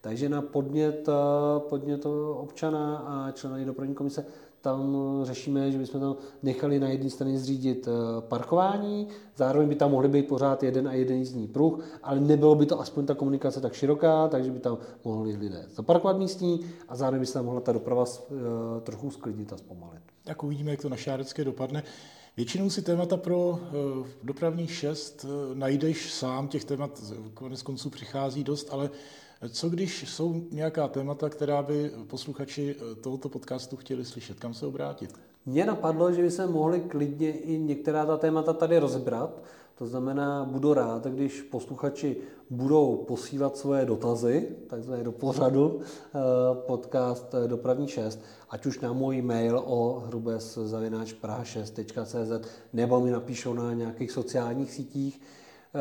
Takže 0.01 0.29
na 0.29 0.43
podnět, 0.43 1.09
eh, 1.09 1.61
podnět 1.69 2.07
občana 2.35 2.97
a 2.97 3.31
člena 3.31 3.65
dopravní 3.65 3.95
komise 3.95 4.25
tam 4.61 4.97
řešíme, 5.23 5.73
že 5.73 5.79
bychom 5.79 6.01
tam 6.01 6.17
nechali 6.43 6.81
na 6.81 6.89
jedné 6.89 7.11
straně 7.11 7.39
zřídit 7.39 7.89
eh, 7.89 8.21
parkování, 8.21 9.09
zároveň 9.37 9.69
by 9.69 9.75
tam 9.75 9.91
mohly 9.91 10.09
být 10.09 10.29
pořád 10.29 10.63
jeden 10.63 10.89
a 10.89 10.93
jeden 10.93 11.17
jízdní 11.17 11.49
pruh, 11.49 11.85
ale 12.03 12.21
nebylo 12.21 12.55
by 12.55 12.67
to 12.67 12.81
aspoň 12.81 13.07
ta 13.07 13.15
komunikace 13.15 13.61
tak 13.61 13.73
široká, 13.73 14.29
takže 14.29 14.51
by 14.51 14.59
tam 14.59 14.79
mohli 15.05 15.37
lidé 15.37 15.65
zaparkovat 15.75 16.19
místní 16.19 16.61
a 16.89 16.97
zároveň 16.97 17.21
by 17.21 17.27
se 17.27 17.33
tam 17.33 17.45
mohla 17.45 17.61
ta 17.61 17.73
doprava 17.73 18.05
eh, 18.05 18.35
trochu 18.81 19.11
sklidnit 19.11 19.53
a 19.53 19.57
zpomalit. 19.57 20.03
Tak 20.25 20.43
uvidíme, 20.45 20.71
jak 20.71 20.83
to 20.83 20.89
na 20.89 20.97
Šárecké 20.97 21.45
dopadne. 21.45 21.83
Většinou 22.41 22.71
si 22.71 22.83
témata 22.83 23.17
pro 23.17 23.49
uh, 23.49 24.07
dopravní 24.23 24.67
šest 24.67 25.25
uh, 25.25 25.59
najdeš 25.59 26.13
sám, 26.13 26.49
těch 26.49 26.65
témat 26.65 27.03
konec 27.35 27.63
konců 27.63 27.91
přichází 27.91 28.45
dost, 28.45 28.69
ale 28.71 28.91
Co 29.49 29.69
když 29.69 30.05
jsou 30.09 30.43
nějaká 30.51 30.89
témata, 30.89 31.29
která 31.29 31.63
by 31.63 31.91
posluchači 32.07 32.77
tohoto 33.01 33.29
podcastu 33.29 33.77
chtěli 33.77 34.05
slyšet? 34.05 34.41
Kam 34.41 34.55
se 34.55 34.67
obrátit? 34.67 35.15
Mně 35.47 35.67
napadlo, 35.67 36.13
že 36.13 36.23
by 36.23 36.31
se 36.31 36.47
mohli 36.47 36.81
klidně 36.81 37.33
i 37.33 37.59
některá 37.59 38.07
ta 38.07 38.17
témata 38.17 38.53
tady 38.53 38.79
rozebrat. 38.79 39.43
To 39.81 39.87
znamená, 39.87 40.45
budu 40.45 40.75
rád, 40.75 41.07
když 41.07 41.43
posluchači 41.43 42.17
budou 42.51 42.97
posílat 42.97 43.57
svoje 43.57 43.85
dotazy, 43.85 44.49
takzvané 44.67 45.05
do 45.05 45.13
pořadu 45.13 45.81
eh, 45.81 45.85
podcast 46.67 47.35
eh, 47.35 47.49
Dopravní 47.49 47.89
6, 47.89 48.21
ať 48.51 48.67
už 48.67 48.81
na 48.81 48.93
můj 48.93 49.23
mail 49.23 49.63
o 49.67 50.03
hrubes-praha6.cz 50.07 52.49
nebo 52.73 53.01
mi 53.01 53.11
napíšou 53.11 53.55
na 53.55 53.73
nějakých 53.73 54.11
sociálních 54.11 54.71
sítích. 54.71 55.21
Eh, 55.75 55.79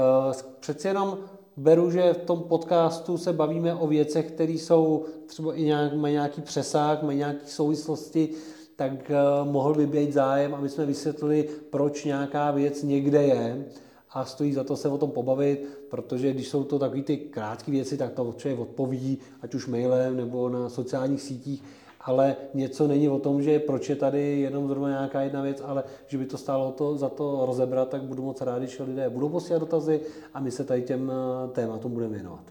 přeci 0.59 0.87
jenom 0.87 1.17
beru, 1.57 1.91
že 1.91 2.13
v 2.13 2.17
tom 2.17 2.39
podcastu 2.39 3.17
se 3.17 3.33
bavíme 3.33 3.75
o 3.75 3.87
věcech, 3.87 4.31
které 4.31 4.53
jsou 4.53 5.05
třeba 5.25 5.53
i 5.53 5.63
nějak, 5.63 5.93
mají 5.93 6.13
nějaký 6.13 6.41
přesah, 6.41 7.03
mají 7.03 7.17
nějaké 7.17 7.47
souvislosti, 7.47 8.29
tak 8.75 9.11
mohl 9.43 9.73
by 9.73 9.87
být 9.87 10.13
zájem, 10.13 10.55
aby 10.55 10.69
jsme 10.69 10.85
vysvětlili, 10.85 11.49
proč 11.69 12.05
nějaká 12.05 12.51
věc 12.51 12.83
někde 12.83 13.23
je 13.23 13.65
a 14.11 14.25
stojí 14.25 14.53
za 14.53 14.63
to 14.63 14.75
se 14.75 14.89
o 14.89 14.97
tom 14.97 15.11
pobavit, 15.11 15.67
protože 15.89 16.33
když 16.33 16.47
jsou 16.47 16.63
to 16.63 16.79
takové 16.79 17.01
ty 17.01 17.17
krátké 17.17 17.71
věci, 17.71 17.97
tak 17.97 18.13
to 18.13 18.33
člověk 18.37 18.59
odpoví, 18.59 19.17
ať 19.41 19.55
už 19.55 19.67
mailem 19.67 20.17
nebo 20.17 20.49
na 20.49 20.69
sociálních 20.69 21.21
sítích, 21.21 21.63
ale 22.01 22.35
něco 22.53 22.87
není 22.87 23.09
o 23.09 23.19
tom, 23.19 23.41
že 23.41 23.59
proč 23.59 23.89
je 23.89 23.95
tady 23.95 24.39
jenom 24.39 24.67
zrovna 24.67 24.89
nějaká 24.89 25.21
jedna 25.21 25.41
věc, 25.41 25.61
ale 25.65 25.83
že 26.07 26.17
by 26.17 26.25
to 26.25 26.37
stálo 26.37 26.71
to, 26.71 26.97
za 26.97 27.09
to 27.09 27.45
rozebrat, 27.45 27.89
tak 27.89 28.01
budu 28.01 28.23
moc 28.23 28.41
rád, 28.41 28.59
když 28.59 28.79
lidé 28.79 29.09
budou 29.09 29.29
posílat 29.29 29.59
dotazy 29.59 30.01
a 30.33 30.39
my 30.39 30.51
se 30.51 30.63
tady 30.63 30.81
těm 30.81 31.11
eh, 31.11 31.47
tématům 31.47 31.93
budeme 31.93 32.13
věnovat. 32.13 32.43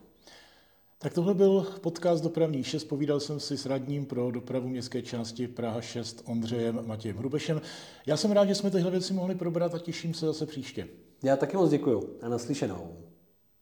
Tak 1.01 1.15
tohle 1.15 1.35
byl 1.35 1.67
podcast 1.81 2.25
Dopravní 2.25 2.65
6. 2.65 2.85
Povídal 2.85 3.21
jsem 3.21 3.41
si 3.41 3.57
s 3.57 3.67
radním 3.67 4.07
pro 4.07 4.31
dopravu 4.31 4.69
městské 4.69 5.03
části 5.03 5.49
Praha 5.49 5.81
6 5.81 6.23
Ondřejem 6.27 6.87
Matějem 6.87 7.17
Hrubešem. 7.17 7.61
Já 8.07 8.17
jsem 8.17 8.33
rád, 8.33 8.47
že 8.47 8.55
jsme 8.55 8.71
tyhle 8.71 8.91
věci 8.91 9.13
mohli 9.13 9.35
probrat 9.35 9.75
a 9.75 9.79
těším 9.79 10.15
se 10.15 10.27
zase 10.27 10.47
příště. 10.47 10.89
Já 11.23 11.37
taky 11.37 11.57
moc 11.57 11.71
děkuju 11.71 12.17
a 12.23 12.29
naslyšenou. 12.29 13.08